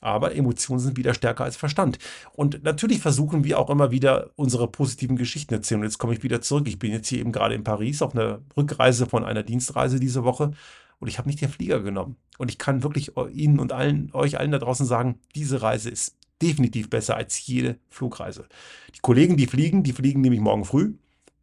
Aber 0.00 0.34
Emotionen 0.34 0.80
sind 0.80 0.96
wieder 0.96 1.12
stärker 1.12 1.44
als 1.44 1.56
Verstand. 1.56 1.98
Und 2.32 2.64
natürlich 2.64 3.00
versuchen 3.00 3.44
wir 3.44 3.58
auch 3.58 3.68
immer 3.68 3.90
wieder 3.90 4.30
unsere 4.34 4.66
positiven 4.66 5.16
Geschichten 5.16 5.52
erzählen. 5.52 5.82
Und 5.82 5.88
jetzt 5.88 5.98
komme 5.98 6.14
ich 6.14 6.22
wieder 6.22 6.40
zurück. 6.40 6.66
Ich 6.66 6.78
bin 6.78 6.90
jetzt 6.90 7.08
hier 7.08 7.18
eben 7.18 7.32
gerade 7.32 7.54
in 7.54 7.64
Paris 7.64 8.00
auf 8.00 8.14
einer 8.14 8.40
Rückreise 8.56 9.04
von 9.04 9.22
einer 9.22 9.42
Dienstreise 9.42 10.00
diese 10.00 10.24
Woche. 10.24 10.52
Und 11.00 11.08
ich 11.08 11.18
habe 11.18 11.28
nicht 11.28 11.42
den 11.42 11.50
Flieger 11.50 11.80
genommen. 11.80 12.16
Und 12.38 12.50
ich 12.50 12.56
kann 12.56 12.82
wirklich 12.82 13.12
Ihnen 13.30 13.58
und 13.58 13.72
allen, 13.72 14.10
euch 14.14 14.38
allen 14.38 14.52
da 14.52 14.58
draußen 14.58 14.86
sagen, 14.86 15.18
diese 15.34 15.60
Reise 15.60 15.90
ist 15.90 16.16
definitiv 16.40 16.88
besser 16.88 17.16
als 17.16 17.46
jede 17.46 17.78
Flugreise. 17.90 18.48
Die 18.94 19.00
Kollegen, 19.00 19.36
die 19.36 19.46
fliegen, 19.46 19.82
die 19.82 19.92
fliegen 19.92 20.22
nämlich 20.22 20.40
morgen 20.40 20.64
früh. 20.64 20.94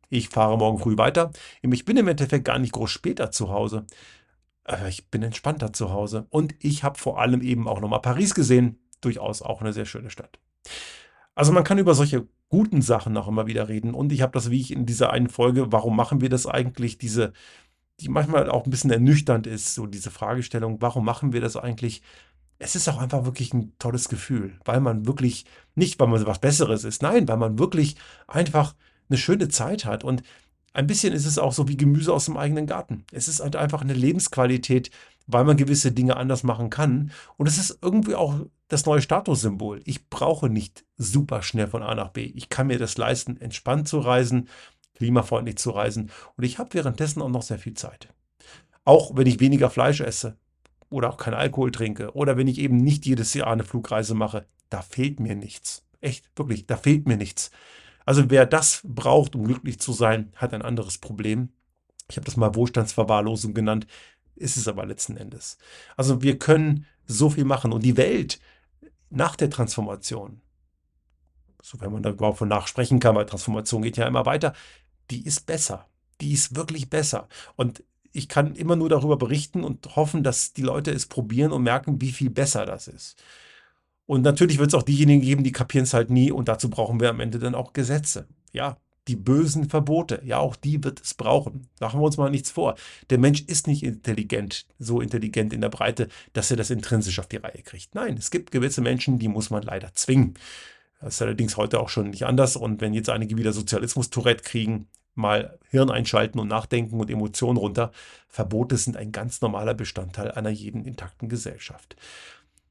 Ich 0.10 0.30
fahre 0.30 0.58
morgen 0.58 0.80
früh 0.80 0.98
weiter. 0.98 1.32
Ich 1.62 1.86
bin 1.86 1.98
im 1.98 2.08
Endeffekt 2.08 2.46
gar 2.46 2.60
nicht 2.60 2.74
groß 2.74 2.90
später 2.90 3.32
zu 3.32 3.50
Hause. 3.50 3.86
Aber 4.64 4.88
ich 4.88 5.10
bin 5.10 5.24
entspannter 5.24 5.74
zu 5.74 5.92
Hause. 5.92 6.28
Und 6.30 6.56
ich 6.60 6.84
habe 6.84 6.98
vor 6.98 7.20
allem 7.20 7.42
eben 7.42 7.68
auch 7.68 7.80
nochmal 7.80 8.02
Paris 8.02 8.34
gesehen. 8.34 8.80
Durchaus 9.02 9.42
auch 9.42 9.62
eine 9.62 9.74
sehr 9.74 9.86
schöne 9.86 10.10
Stadt. 10.10 10.40
Also 11.36 11.52
man 11.52 11.64
kann 11.64 11.78
über 11.78 11.94
solche 11.94 12.28
guten 12.50 12.82
Sachen 12.82 13.14
noch 13.14 13.28
immer 13.28 13.48
wieder 13.48 13.68
reden. 13.68 13.94
Und 13.94 14.12
ich 14.12 14.22
habe 14.22 14.32
das, 14.34 14.50
wie 14.50 14.60
ich 14.60 14.72
in 14.72 14.86
dieser 14.86 15.12
einen 15.12 15.30
Folge, 15.30 15.72
warum 15.72 15.96
machen 15.96 16.22
wir 16.22 16.30
das 16.30 16.48
eigentlich, 16.48 16.98
diese, 16.98 17.34
die 18.00 18.10
manchmal 18.10 18.50
auch 18.50 18.66
ein 18.66 18.72
bisschen 18.72 18.92
ernüchternd 18.92 19.48
ist, 19.48 19.76
so 19.76 19.86
diese 19.86 20.12
Fragestellung, 20.12 20.82
warum 20.82 21.06
machen 21.06 21.34
wir 21.34 21.42
das 21.42 21.58
eigentlich? 21.58 22.02
Es 22.60 22.76
ist 22.76 22.88
auch 22.90 22.98
einfach 22.98 23.26
wirklich 23.26 23.54
ein 23.54 23.74
tolles 23.78 24.10
Gefühl, 24.10 24.60
weil 24.66 24.80
man 24.80 25.06
wirklich, 25.06 25.46
nicht 25.76 26.00
weil 26.00 26.08
man 26.08 26.26
was 26.26 26.40
Besseres 26.40 26.84
ist, 26.84 27.04
nein, 27.04 27.28
weil 27.28 27.38
man 27.38 27.60
wirklich 27.60 27.98
einfach 28.28 28.74
eine 29.10 29.18
schöne 29.18 29.50
Zeit 29.50 29.86
hat. 29.86 30.04
Und 30.04 30.24
ein 30.74 30.88
bisschen 30.88 31.14
ist 31.14 31.26
es 31.26 31.40
auch 31.40 31.54
so 31.54 31.68
wie 31.68 31.78
Gemüse 31.78 32.14
aus 32.14 32.26
dem 32.26 32.38
eigenen 32.38 32.68
Garten. 32.68 33.06
Es 33.12 33.28
ist 33.28 33.40
halt 33.40 33.56
einfach 33.56 33.82
eine 33.82 33.94
Lebensqualität, 33.94 34.92
weil 35.26 35.44
man 35.44 35.58
gewisse 35.58 35.92
Dinge 35.92 36.18
anders 36.18 36.44
machen 36.44 36.70
kann. 36.70 37.12
Und 37.36 37.48
es 37.48 37.58
ist 37.58 37.80
irgendwie 37.82 38.16
auch 38.16 38.40
das 38.68 38.86
neue 38.86 39.02
Statussymbol. 39.02 39.82
Ich 39.86 40.10
brauche 40.10 40.50
nicht 40.50 40.86
super 40.98 41.42
schnell 41.42 41.68
von 41.68 41.84
A 41.84 41.96
nach 41.96 42.10
B. 42.10 42.26
Ich 42.26 42.50
kann 42.50 42.68
mir 42.68 42.80
das 42.80 42.98
leisten, 42.98 43.38
entspannt 43.40 43.88
zu 43.88 44.00
reisen, 44.00 44.50
klimafreundlich 44.96 45.58
zu 45.58 45.72
reisen. 45.72 46.12
Und 46.36 46.44
ich 46.44 46.60
habe 46.60 46.74
währenddessen 46.74 47.22
auch 47.22 47.30
noch 47.30 47.42
sehr 47.42 47.60
viel 47.60 47.76
Zeit. 47.76 48.10
Auch 48.84 49.16
wenn 49.16 49.28
ich 49.28 49.40
weniger 49.40 49.70
Fleisch 49.70 50.02
esse 50.02 50.38
oder 50.90 51.10
auch 51.10 51.18
keinen 51.18 51.34
Alkohol 51.34 51.72
trinke 51.72 52.14
oder 52.14 52.38
wenn 52.38 52.48
ich 52.48 52.60
eben 52.60 52.78
nicht 52.78 53.06
jedes 53.06 53.34
Jahr 53.34 53.48
eine 53.48 53.64
Flugreise 53.64 54.16
mache, 54.16 54.46
da 54.70 54.82
fehlt 54.82 55.20
mir 55.20 55.36
nichts. 55.36 55.84
Echt, 56.02 56.26
wirklich, 56.36 56.68
da 56.68 56.78
fehlt 56.78 57.08
mir 57.08 57.18
nichts. 57.18 57.52
Also 58.08 58.30
wer 58.30 58.46
das 58.46 58.84
braucht, 58.86 59.36
um 59.36 59.44
glücklich 59.44 59.82
zu 59.82 59.92
sein, 59.92 60.32
hat 60.38 60.54
ein 60.54 60.62
anderes 60.62 60.98
Problem. 60.98 61.50
Ich 62.10 62.16
habe 62.16 62.24
das 62.24 62.38
mal 62.38 62.56
Wohlstandsverwahrlosung 62.56 63.54
genannt, 63.54 63.86
ist 64.38 64.56
es 64.56 64.70
aber 64.70 64.86
letzten 64.86 65.18
Endes. 65.18 65.58
Also 65.98 66.22
wir 66.22 66.40
können 66.40 66.86
so 67.06 67.30
viel 67.30 67.44
machen 67.44 67.74
und 67.74 67.84
die 67.84 67.98
Welt 67.98 68.40
nach 69.10 69.36
der 69.36 69.50
Transformation, 69.50 70.40
so 71.62 71.82
wenn 71.82 71.92
man 71.92 72.02
da 72.02 72.12
überhaupt 72.12 72.38
von 72.38 72.48
nachsprechen 72.48 73.02
kann, 73.02 73.14
weil 73.14 73.26
Transformation 73.26 73.82
geht 73.82 73.98
ja 73.98 74.08
immer 74.08 74.26
weiter, 74.26 74.54
die 75.12 75.26
ist 75.26 75.46
besser. 75.46 75.86
Die 76.22 76.32
ist 76.32 76.56
wirklich 76.56 76.90
besser. 76.90 77.28
Und 77.58 77.84
ich 78.14 78.30
kann 78.30 78.56
immer 78.56 78.78
nur 78.78 78.88
darüber 78.88 79.18
berichten 79.18 79.66
und 79.66 79.98
hoffen, 79.98 80.24
dass 80.24 80.54
die 80.54 80.62
Leute 80.62 80.92
es 80.92 81.08
probieren 81.08 81.52
und 81.52 81.64
merken, 81.64 82.00
wie 82.00 82.14
viel 82.14 82.30
besser 82.30 82.66
das 82.66 82.88
ist. 82.88 83.22
Und 84.08 84.24
natürlich 84.24 84.58
wird 84.58 84.70
es 84.70 84.74
auch 84.74 84.84
diejenigen 84.84 85.22
geben, 85.22 85.44
die 85.44 85.52
kapieren 85.52 85.84
es 85.84 85.94
halt 85.94 86.10
nie 86.10 86.32
und 86.32 86.48
dazu 86.48 86.70
brauchen 86.70 87.00
wir 87.00 87.10
am 87.10 87.20
Ende 87.20 87.40
dann 87.40 87.56
auch 87.56 87.74
Gesetze. 87.74 88.26
Ja, 88.54 88.78
die 89.08 89.16
bösen 89.16 89.70
Verbote. 89.70 90.22
Ja, 90.24 90.40
auch 90.40 90.56
die 90.56 90.84
wird 90.84 91.02
es 91.02 91.14
brauchen. 91.14 91.68
Machen 91.80 92.00
wir 92.00 92.06
uns 92.06 92.18
mal 92.18 92.30
nichts 92.30 92.50
vor. 92.50 92.76
Der 93.10 93.18
Mensch 93.18 93.42
ist 93.42 93.68
nicht 93.68 93.84
intelligent, 93.84 94.66
so 94.80 95.02
intelligent 95.02 95.54
in 95.54 95.62
der 95.62 95.70
Breite, 95.70 96.08
dass 96.34 96.50
er 96.52 96.58
das 96.58 96.70
intrinsisch 96.70 97.20
auf 97.20 97.28
die 97.28 97.38
Reihe 97.38 97.62
kriegt. 97.64 97.96
Nein, 97.96 98.18
es 98.18 98.32
gibt 98.32 98.52
gewisse 98.52 98.82
Menschen, 98.82 99.20
die 99.20 99.28
muss 99.28 99.50
man 99.50 99.64
leider 99.64 99.94
zwingen. 99.94 100.36
Das 101.02 101.16
ist 101.16 101.22
allerdings 101.22 101.58
heute 101.58 101.80
auch 101.80 101.90
schon 101.90 102.10
nicht 102.10 102.26
anders. 102.26 102.56
Und 102.56 102.82
wenn 102.82 102.94
jetzt 102.94 103.10
einige 103.10 103.38
wieder 103.38 103.54
Sozialismus-Tourette 103.54 104.44
kriegen, 104.44 104.88
mal 105.18 105.58
Hirn 105.70 105.90
einschalten 105.90 106.40
und 106.40 106.48
nachdenken 106.48 107.00
und 107.00 107.10
Emotionen 107.10 107.58
runter. 107.58 107.92
Verbote 108.30 108.78
sind 108.78 108.96
ein 108.96 109.12
ganz 109.12 109.42
normaler 109.42 109.74
Bestandteil 109.74 110.32
einer 110.32 110.50
jeden 110.50 110.86
intakten 110.86 111.28
Gesellschaft. 111.28 111.96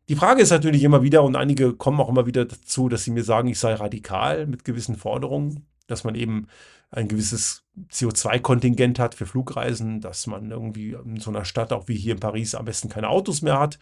Die 0.08 0.14
Frage 0.14 0.42
ist 0.42 0.50
natürlich 0.50 0.84
immer 0.84 1.02
wieder, 1.02 1.24
und 1.24 1.34
einige 1.34 1.72
kommen 1.72 2.00
auch 2.00 2.08
immer 2.08 2.26
wieder 2.26 2.44
dazu, 2.44 2.88
dass 2.88 3.04
sie 3.04 3.10
mir 3.10 3.24
sagen, 3.24 3.48
ich 3.48 3.58
sei 3.58 3.74
radikal 3.74 4.46
mit 4.46 4.64
gewissen 4.64 4.96
Forderungen, 4.96 5.66
dass 5.88 6.04
man 6.04 6.14
eben 6.14 6.46
ein 6.90 7.08
gewisses 7.08 7.64
CO2-Kontingent 7.90 9.00
hat 9.00 9.16
für 9.16 9.26
Flugreisen, 9.26 10.00
dass 10.00 10.28
man 10.28 10.50
irgendwie 10.50 10.92
in 10.92 11.18
so 11.18 11.30
einer 11.30 11.44
Stadt, 11.44 11.72
auch 11.72 11.88
wie 11.88 11.96
hier 11.96 12.14
in 12.14 12.20
Paris, 12.20 12.54
am 12.54 12.64
besten 12.64 12.88
keine 12.88 13.08
Autos 13.08 13.42
mehr 13.42 13.58
hat. 13.58 13.80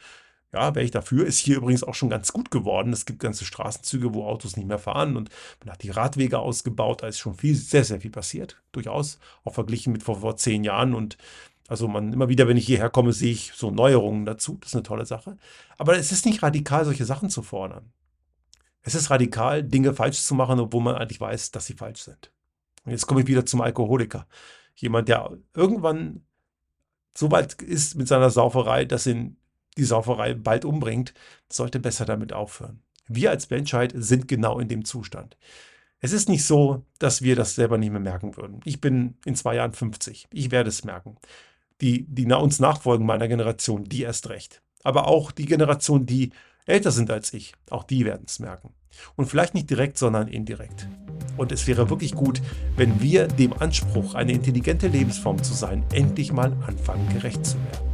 Ja, 0.55 0.75
wäre 0.75 0.85
ich 0.85 0.93
dafür. 0.93 1.27
Ist 1.27 1.39
hier 1.39 1.57
übrigens 1.57 1.83
auch 1.83 1.95
schon 1.95 2.11
ganz 2.11 2.33
gut 2.33 2.51
geworden. 2.51 2.93
Es 2.93 3.07
gibt 3.07 3.19
ganze 3.19 3.45
Straßenzüge, 3.45 4.15
wo 4.15 4.25
Autos 4.25 4.57
nicht 4.57 4.69
mehr 4.69 4.79
fahren 4.79 5.17
und 5.17 5.29
man 5.61 5.73
hat 5.73 5.83
die 5.83 5.91
Radwege 5.91 6.39
ausgebaut. 6.39 7.03
Da 7.03 7.09
ist 7.09 7.19
schon 7.19 7.35
viel, 7.35 7.57
sehr, 7.57 7.85
sehr 7.85 8.01
viel 8.01 8.13
passiert. 8.13 8.63
Durchaus. 8.71 9.19
Auch 9.43 9.55
verglichen 9.55 9.93
mit 9.93 10.05
vor, 10.05 10.21
vor 10.21 10.37
zehn 10.37 10.63
Jahren. 10.63 10.95
Und 10.95 11.19
also 11.69 11.89
man, 11.89 12.13
immer 12.13 12.29
wieder, 12.29 12.47
wenn 12.47 12.57
ich 12.57 12.67
hierher 12.67 12.91
komme, 12.91 13.13
sehe 13.13 13.33
ich 13.33 13.53
so 13.55 13.71
Neuerungen 13.71 14.27
dazu. 14.27 14.59
Das 14.61 14.71
ist 14.71 14.75
eine 14.75 14.83
tolle 14.83 15.07
Sache. 15.07 15.37
Aber 15.79 15.97
es 15.97 16.13
ist 16.13 16.27
nicht 16.27 16.43
radikal, 16.43 16.85
solche 16.85 17.05
Sachen 17.05 17.31
zu 17.31 17.43
fordern. 17.43 17.93
Es 18.83 18.95
ist 18.95 19.11
radikal, 19.11 19.63
Dinge 19.63 19.95
falsch 19.95 20.21
zu 20.21 20.35
machen, 20.35 20.61
obwohl 20.61 20.83
man 20.83 20.97
eigentlich 20.97 21.21
weiß, 21.21 21.53
dass 21.53 21.67
sie 21.67 21.75
falsch 21.75 22.03
sind. 22.03 22.31
Und 22.85 22.93
jetzt 22.93 23.07
komme 23.07 23.23
ich 23.23 23.27
wieder 23.27 23.47
zum 23.47 23.63
Alkoholiker. 23.63 24.27
Jemand, 24.75 25.09
der 25.09 25.31
irgendwann 25.55 26.27
so 27.17 27.31
weit 27.31 27.63
ist 27.63 27.95
mit 27.95 28.09
seiner 28.09 28.29
Sauferei, 28.29 28.85
dass 28.85 29.07
ihn 29.07 29.39
die 29.79 29.85
Sauferei 29.85 30.35
bald 30.35 30.65
umbringt, 30.67 31.15
sollte 31.49 31.81
besser 31.81 32.05
damit 32.05 32.33
aufhören. 32.33 32.83
Wir 33.09 33.31
als 33.31 33.49
Menschheit 33.49 33.93
sind 33.97 34.29
genau 34.29 34.59
in 34.59 34.69
dem 34.69 34.85
Zustand. 34.85 35.37
Es 36.01 36.13
ist 36.13 36.29
nicht 36.29 36.45
so, 36.45 36.85
dass 36.99 37.23
wir 37.23 37.37
das 37.37 37.55
selber 37.55 37.79
nicht 37.79 37.91
mehr 37.91 38.01
merken 38.01 38.37
würden. 38.37 38.61
Ich 38.65 38.81
bin 38.81 39.17
in 39.25 39.37
zwei 39.37 39.55
Jahren 39.57 39.73
50. 39.73 40.27
Ich 40.31 40.51
werde 40.51 40.69
es 40.69 40.85
merken. 40.85 41.17
Die, 41.85 42.07
die 42.09 42.25
uns 42.33 42.61
nachfolgen 42.61 43.05
meiner 43.05 43.29
Generation, 43.29 43.85
die 43.85 44.05
erst 44.05 44.31
recht. 44.31 44.63
Aber 44.85 45.07
auch 45.07 45.31
die 45.31 45.45
Generation, 45.45 46.07
die 46.07 46.31
älter 46.65 46.91
sind 46.91 47.11
als 47.11 47.35
ich, 47.35 47.53
auch 47.69 47.85
die 47.85 48.07
werden 48.07 48.25
es 48.27 48.39
merken. 48.39 48.71
Und 49.17 49.27
vielleicht 49.27 49.53
nicht 49.53 49.69
direkt, 49.69 49.99
sondern 49.99 50.29
indirekt. 50.29 50.89
Und 51.37 51.53
es 51.53 51.67
wäre 51.67 51.91
wirklich 51.91 52.15
gut, 52.15 52.41
wenn 52.77 53.03
wir 53.03 53.29
dem 53.29 53.53
Anspruch, 53.53 54.15
eine 54.15 54.33
intelligente 54.33 54.89
Lebensform 54.89 55.43
zu 55.43 55.53
sein, 55.53 55.85
endlich 55.93 56.33
mal 56.33 56.57
anfangen, 56.67 57.07
gerecht 57.11 57.45
zu 57.45 57.59
werden. 57.59 57.94